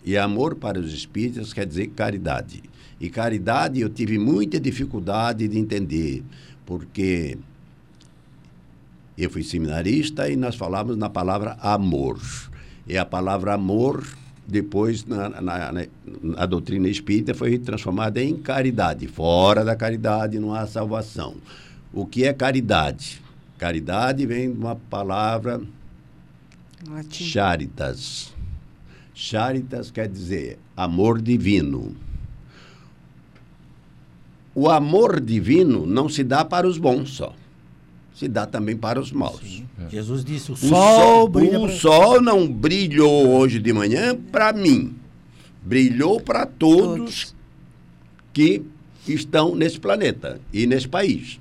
[0.05, 2.61] E amor para os espíritas quer dizer caridade.
[3.03, 6.23] E caridade eu tive muita dificuldade de entender,
[6.65, 7.37] porque
[9.17, 12.17] eu fui seminarista e nós falávamos na palavra amor.
[12.87, 14.07] E a palavra amor,
[14.47, 15.85] depois, na, na, na-
[16.21, 19.05] na doutrina espírita, foi transformada em caridade.
[19.07, 21.35] Fora da caridade não há salvação.
[21.91, 23.21] O que é caridade?
[23.57, 25.61] Caridade vem de uma palavra
[26.89, 27.25] Latim.
[27.25, 28.33] Charitas.
[29.13, 31.93] Charitas quer dizer amor divino.
[34.55, 37.33] O amor divino não se dá para os bons só.
[38.13, 39.63] Se dá também para os maus.
[39.89, 44.95] Jesus disse: o O sol, sol, o sol não brilhou hoje de manhã para mim.
[45.63, 46.97] Brilhou para todos
[47.31, 47.35] Todos.
[48.31, 48.61] que
[49.07, 51.39] estão nesse planeta e nesse país.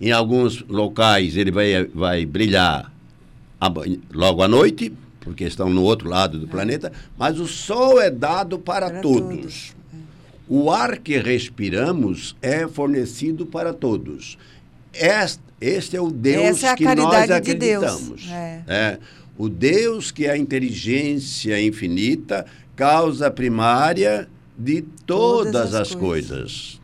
[0.00, 2.92] Em alguns locais ele vai, vai brilhar
[4.14, 8.58] logo à noite, porque estão no outro lado do planeta, mas o sol é dado
[8.58, 9.40] para, Para todos.
[9.40, 9.76] todos,
[10.48, 14.38] O ar que respiramos é fornecido para todos.
[14.94, 17.84] Este, este é o Deus é a que nós caridade de Deus.
[17.84, 18.28] acreditamos.
[18.30, 18.62] É.
[18.66, 18.98] É.
[19.36, 24.28] O Deus que é a inteligência infinita, causa primária
[24.58, 26.80] de todas, Todas as as coisas.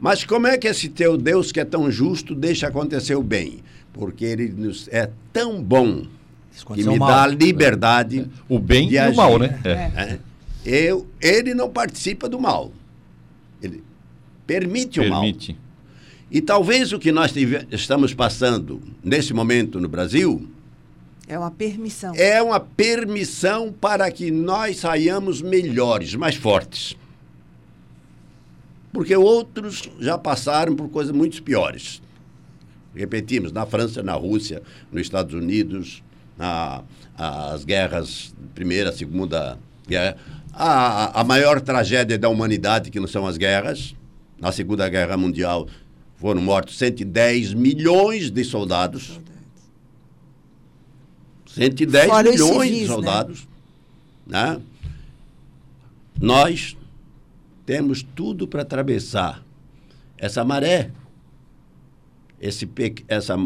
[0.00, 3.60] Mas como é que esse teu Deus que é tão justo deixa acontecer o bem?
[3.92, 6.04] Porque ele nos é tão bom
[6.74, 7.08] que me mal.
[7.08, 9.16] dá a liberdade O bem e o agir.
[9.16, 9.60] mal, né?
[9.64, 10.18] É.
[10.64, 12.72] Eu, ele não participa do mal.
[13.62, 13.82] Ele
[14.46, 15.20] permite, o mal.
[15.22, 15.56] Permite.
[16.30, 20.48] E talvez o que nós tive- estamos passando nesse momento no Brasil
[21.28, 22.14] É uma permissão.
[22.14, 26.96] é uma permissão para que nós saiamos melhores, mais fortes.
[28.92, 32.00] Porque outros já passaram por coisas muito piores.
[32.94, 36.02] Repetimos, na França, na Rússia, nos Estados Unidos,
[36.38, 36.82] a-
[37.16, 39.58] as guerras, primeira, segunda
[39.88, 40.16] guerra.
[40.52, 43.94] A, a maior tragédia da humanidade, que não são as guerras.
[44.38, 45.68] Na Segunda Guerra Mundial
[46.16, 49.20] foram mortos 110 milhões de soldados.
[51.46, 52.94] 110 Fora milhões civis, de né?
[52.94, 53.48] soldados.
[54.26, 54.60] Né?
[56.20, 56.76] Nós
[57.66, 59.42] temos tudo para atravessar
[60.18, 60.90] essa maré,
[62.40, 63.36] esse pe essa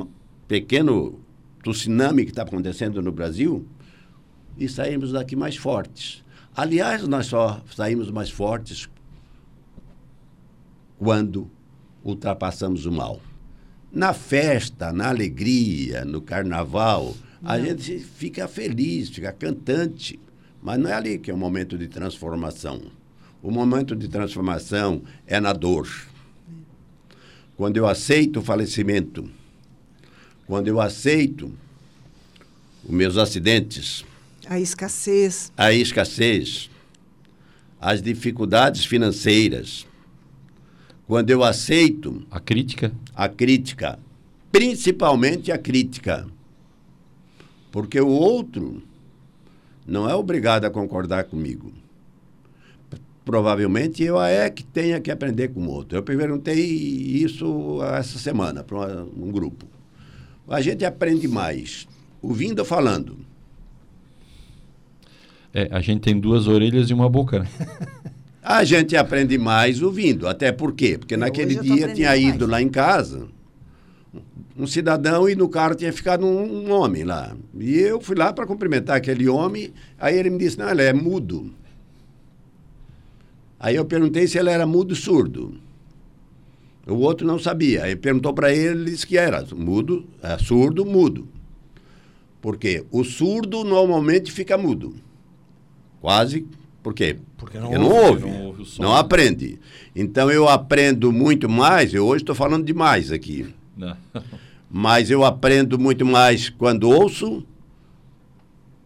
[0.46, 1.18] pequeno
[1.62, 3.66] tsunami que está acontecendo no Brasil
[4.58, 6.24] e sairmos daqui mais fortes.
[6.56, 8.88] Aliás, nós só saímos mais fortes
[10.98, 11.50] quando
[12.02, 13.20] ultrapassamos o mal.
[13.92, 20.18] Na festa, na alegria, no carnaval, a gente fica feliz, fica cantante.
[20.62, 22.80] Mas não é ali que é o momento de transformação.
[23.42, 25.86] O momento de transformação é na dor.
[27.54, 29.28] Quando eu aceito o falecimento,
[30.46, 31.52] quando eu aceito
[32.82, 34.06] os meus acidentes,
[34.48, 35.52] A escassez.
[35.56, 36.70] a escassez,
[37.80, 39.86] as dificuldades financeiras,
[41.06, 42.92] quando eu aceito A crítica.
[43.14, 43.98] a crítica,
[44.52, 46.26] principalmente a crítica.
[47.70, 48.82] Porque o outro
[49.86, 51.72] não é obrigado a concordar comigo.
[53.24, 55.98] Provavelmente eu é que tenha que aprender com o outro.
[55.98, 59.66] Eu perguntei isso essa semana para um grupo.
[60.48, 61.86] A gente aprende mais
[62.22, 63.18] ouvindo ou falando.
[65.56, 67.48] É, a gente tem duas orelhas e uma boca, né?
[68.42, 70.28] A gente aprende mais ouvindo.
[70.28, 70.96] Até por quê?
[70.96, 72.50] Porque naquele dia tinha aprendendo ido mais.
[72.50, 73.26] lá em casa
[74.58, 77.36] um cidadão e no carro tinha ficado um, um homem lá.
[77.58, 79.72] E eu fui lá para cumprimentar aquele homem.
[79.98, 81.52] Aí ele me disse: não, ele é mudo.
[83.58, 85.54] Aí eu perguntei se ele era mudo surdo.
[86.86, 87.84] O outro não sabia.
[87.84, 91.26] Aí perguntou para ele, ele disse que era mudo, é, surdo, mudo.
[92.40, 92.84] Por quê?
[92.90, 94.94] O surdo normalmente fica mudo.
[96.06, 96.46] Quase.
[96.84, 97.16] Por quê?
[97.36, 99.58] Porque não Porque não ouve, não ouve não aprende.
[99.92, 103.96] Então eu aprendo muito mais, eu hoje estou falando demais aqui, Não.
[104.70, 107.44] mas eu aprendo muito mais quando ouço.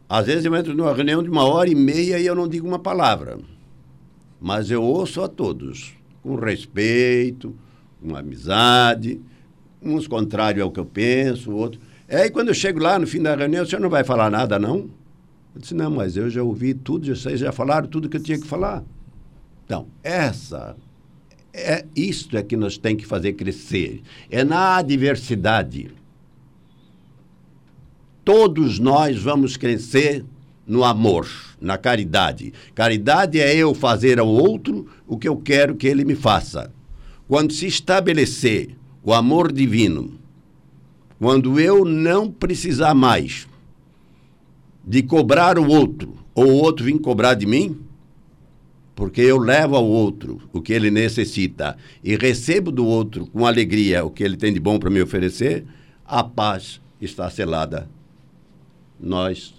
[0.09, 2.67] Às vezes eu entro numa reunião de uma hora e meia e eu não digo
[2.67, 3.39] uma palavra.
[4.41, 5.93] Mas eu ouço a todos,
[6.23, 7.55] com respeito,
[8.01, 9.21] com amizade,
[9.83, 11.83] uns contrários ao que eu penso, outros.
[12.09, 14.31] É, e quando eu chego lá no fim da reunião, o senhor não vai falar
[14.31, 14.99] nada, não?
[15.55, 18.39] Eu disse, não, mas eu já ouvi tudo, vocês já falaram tudo que eu tinha
[18.39, 18.85] que falar.
[19.65, 20.77] Então, essa
[21.53, 24.03] é isto é que nós tem que fazer crescer.
[24.31, 25.91] É na adversidade.
[28.25, 30.25] Todos nós vamos crescer
[30.67, 31.29] no amor,
[31.61, 32.53] na caridade.
[32.75, 36.73] Caridade é eu fazer ao outro o que eu quero que ele me faça.
[37.27, 40.19] Quando se estabelecer o amor divino,
[41.19, 43.49] quando eu não precisar mais
[44.91, 47.79] de cobrar o outro, ou o outro vir cobrar de mim,
[48.93, 54.05] porque eu levo ao outro o que ele necessita e recebo do outro com alegria
[54.05, 55.65] o que ele tem de bom para me oferecer,
[56.05, 57.89] a paz está selada.
[58.99, 59.55] Nós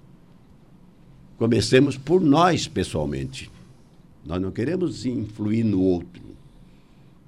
[1.37, 3.49] comecemos por nós pessoalmente.
[4.25, 6.21] Nós não queremos influir no outro.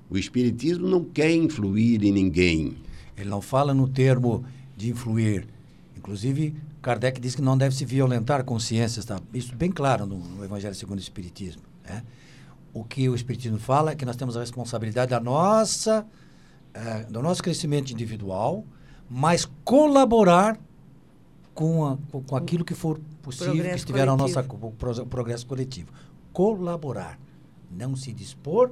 [0.10, 2.76] O Espiritismo não quer influir em ninguém.
[3.18, 4.44] Ele não fala no termo
[4.76, 5.48] de influir.
[5.98, 6.54] Inclusive,
[6.84, 9.06] Kardec diz que não deve se violentar consciências.
[9.06, 9.18] Tá?
[9.34, 11.64] Isso bem claro no, no Evangelho segundo o Espiritismo.
[11.84, 12.04] Né?
[12.74, 16.06] O que o Espiritismo fala é que nós temos a responsabilidade da nossa,
[16.74, 18.66] é, do nosso crescimento individual,
[19.10, 20.60] mas colaborar
[21.54, 24.44] com, a, com, com aquilo que for possível, progresso que estiver ao nosso
[25.10, 25.90] progresso coletivo.
[26.34, 27.18] Colaborar.
[27.72, 28.72] Não se dispor,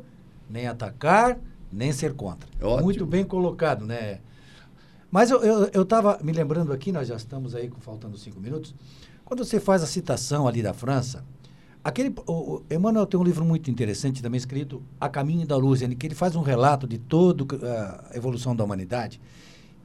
[0.50, 1.40] nem atacar,
[1.72, 2.50] nem ser contra.
[2.62, 2.84] Ótimo.
[2.84, 4.20] Muito bem colocado, né?
[5.12, 8.74] Mas eu estava me lembrando aqui, nós já estamos aí faltando cinco minutos,
[9.26, 11.24] quando você faz a citação ali da França,
[11.84, 15.82] Aquele, o, o Emmanuel tem um livro muito interessante também escrito A Caminho da Luz,
[15.82, 17.44] em que ele faz um relato de toda
[18.12, 19.20] a evolução da humanidade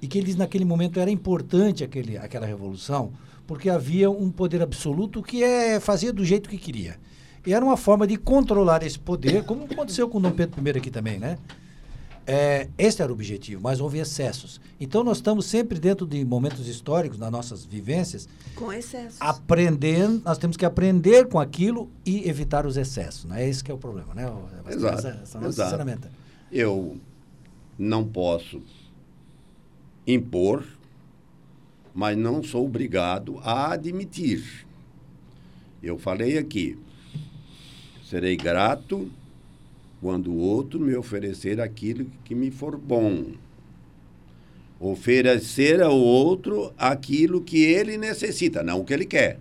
[0.02, 3.12] e que ele diz naquele momento era importante aquele, aquela revolução
[3.46, 6.98] porque havia um poder absoluto que é, fazia do jeito que queria.
[7.46, 10.90] E era uma forma de controlar esse poder, como aconteceu com Dom Pedro I aqui
[10.90, 11.38] também, né?
[12.26, 14.60] É, esse era o objetivo, mas houve excessos.
[14.80, 18.28] Então nós estamos sempre dentro de momentos históricos, nas nossas vivências.
[18.56, 19.20] Com excessos.
[19.20, 23.26] Aprendendo, nós temos que aprender com aquilo e evitar os excessos.
[23.26, 23.48] Né?
[23.48, 24.24] Esse que é o problema, né?
[24.68, 24.98] Exato.
[24.98, 26.08] Essa, essa exato.
[26.50, 26.98] Eu
[27.78, 28.60] não posso
[30.04, 30.64] impor,
[31.94, 34.66] mas não sou obrigado a admitir.
[35.80, 36.76] Eu falei aqui,
[38.04, 39.08] serei grato
[40.00, 43.32] quando o outro me oferecer aquilo que me for bom.
[44.78, 49.38] Oferecer ao outro aquilo que ele necessita, não o que ele quer.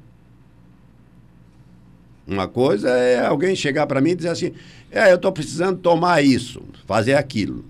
[2.27, 4.53] Uma coisa é alguém chegar para mim e dizer assim:
[4.91, 7.65] é, eu estou precisando tomar isso, fazer aquilo.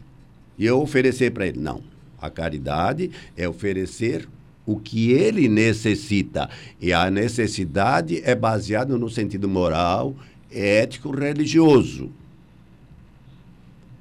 [0.58, 1.60] E eu oferecer para ele.
[1.60, 1.82] Não.
[2.22, 4.28] A caridade é oferecer
[4.66, 6.50] o que ele necessita.
[6.80, 10.16] E a necessidade é baseada no sentido moral,
[10.50, 12.10] ético, religioso.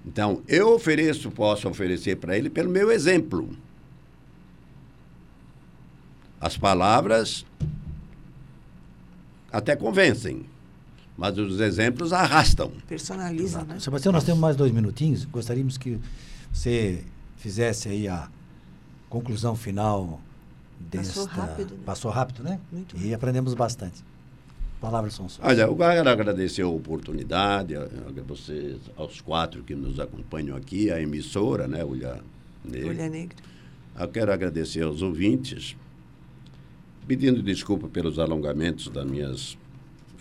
[0.05, 3.57] Então, eu ofereço, posso oferecer para ele pelo meu exemplo.
[6.41, 7.47] As palavras
[9.51, 10.45] até convencem,
[11.17, 12.71] mas os exemplos arrastam.
[12.87, 13.81] Personalizam, né?
[13.81, 15.25] Sebastião, nós temos mais dois minutinhos.
[15.25, 15.99] Gostaríamos que
[16.53, 17.03] você
[17.37, 18.29] fizesse aí a
[19.09, 20.21] conclusão final
[20.79, 21.21] desta...
[21.21, 21.75] Passou rápido.
[21.75, 21.81] Né?
[21.87, 22.61] Passou rápido, né?
[22.71, 24.05] Muito e aprendemos bastante
[24.85, 25.49] palavras são suas.
[25.49, 30.91] Olha, eu quero agradecer a oportunidade, a, a vocês, aos quatro que nos acompanham aqui,
[30.91, 32.23] a emissora, né, Olha
[32.63, 32.91] Negra.
[32.91, 33.37] Olha Negra.
[33.99, 35.75] Eu quero agradecer aos ouvintes,
[37.07, 39.57] pedindo desculpa pelos alongamentos das minhas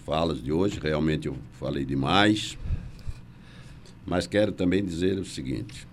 [0.05, 2.57] falas de hoje, realmente eu falei demais,
[4.05, 5.85] mas quero também dizer o seguinte: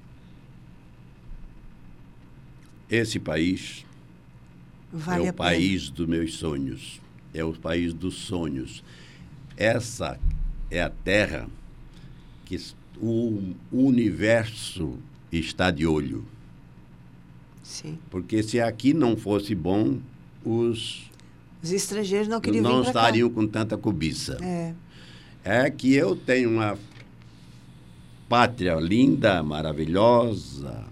[2.88, 3.84] esse país
[4.92, 7.00] vale é o país dos meus sonhos
[7.32, 8.82] é o país dos sonhos.
[9.56, 10.18] Essa
[10.70, 11.48] é a terra
[12.44, 12.58] que
[13.00, 14.98] o universo
[15.30, 16.24] está de olho.
[17.62, 17.98] Sim.
[18.10, 19.98] Porque se aqui não fosse bom,
[20.44, 21.10] os
[21.62, 23.34] os estrangeiros não queriam não vir estariam cá.
[23.34, 24.38] com tanta cobiça.
[24.42, 24.74] É.
[25.44, 26.78] é que eu tenho uma
[28.28, 30.84] pátria linda, maravilhosa,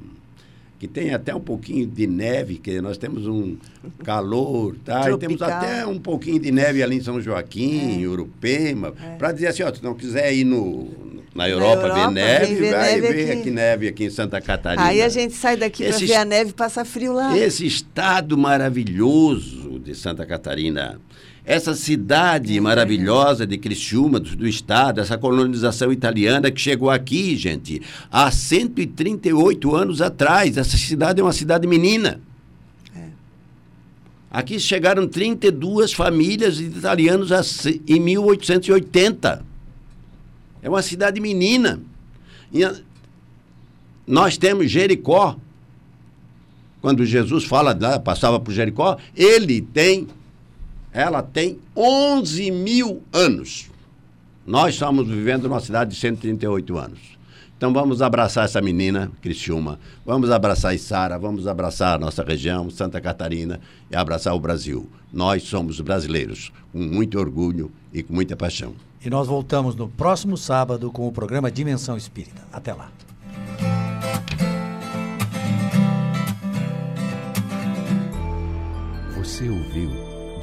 [0.78, 3.56] que tem até um pouquinho de neve, que nós temos um
[4.04, 5.10] calor, tá?
[5.10, 8.06] E temos até um pouquinho de neve ali em São Joaquim, é.
[8.06, 9.16] Urupema, é.
[9.16, 10.88] para dizer assim, ó, se não quiser ir no,
[11.34, 13.40] na Europa, na Europa ver neve, ver vai neve ver aqui.
[13.40, 13.50] aqui.
[13.50, 14.86] neve aqui em Santa Catarina.
[14.86, 17.36] Aí a gente sai daqui para ver a neve e passa frio lá.
[17.36, 21.00] Esse estado maravilhoso de Santa Catarina
[21.48, 27.80] essa cidade maravilhosa de Criciúma, do, do, estado, essa colonização italiana que chegou aqui, gente,
[28.12, 30.58] há 138 anos atrás.
[30.58, 32.20] Essa cidade é uma cidade menina.
[32.94, 33.06] É.
[34.30, 37.30] Aqui chegaram 32 famílias de italianos
[37.86, 39.42] em 1880.
[40.62, 41.80] É uma cidade menina.
[42.52, 42.60] E
[44.06, 45.34] nós temos Jericó.
[46.82, 50.06] Quando Jesus fala, passava por Jericó, ele tem
[50.92, 53.70] Ela tem 11 mil anos.
[54.46, 57.18] Nós estamos vivendo numa cidade de 138 anos.
[57.58, 63.00] Então vamos abraçar essa menina, Criciúma, vamos abraçar Isara, vamos abraçar a nossa região, Santa
[63.00, 63.60] Catarina,
[63.90, 64.88] e abraçar o Brasil.
[65.12, 68.74] Nós somos brasileiros, com muito orgulho e com muita paixão.
[69.04, 72.42] E nós voltamos no próximo sábado com o programa Dimensão Espírita.
[72.52, 72.92] Até lá.
[79.16, 80.07] Você ouviu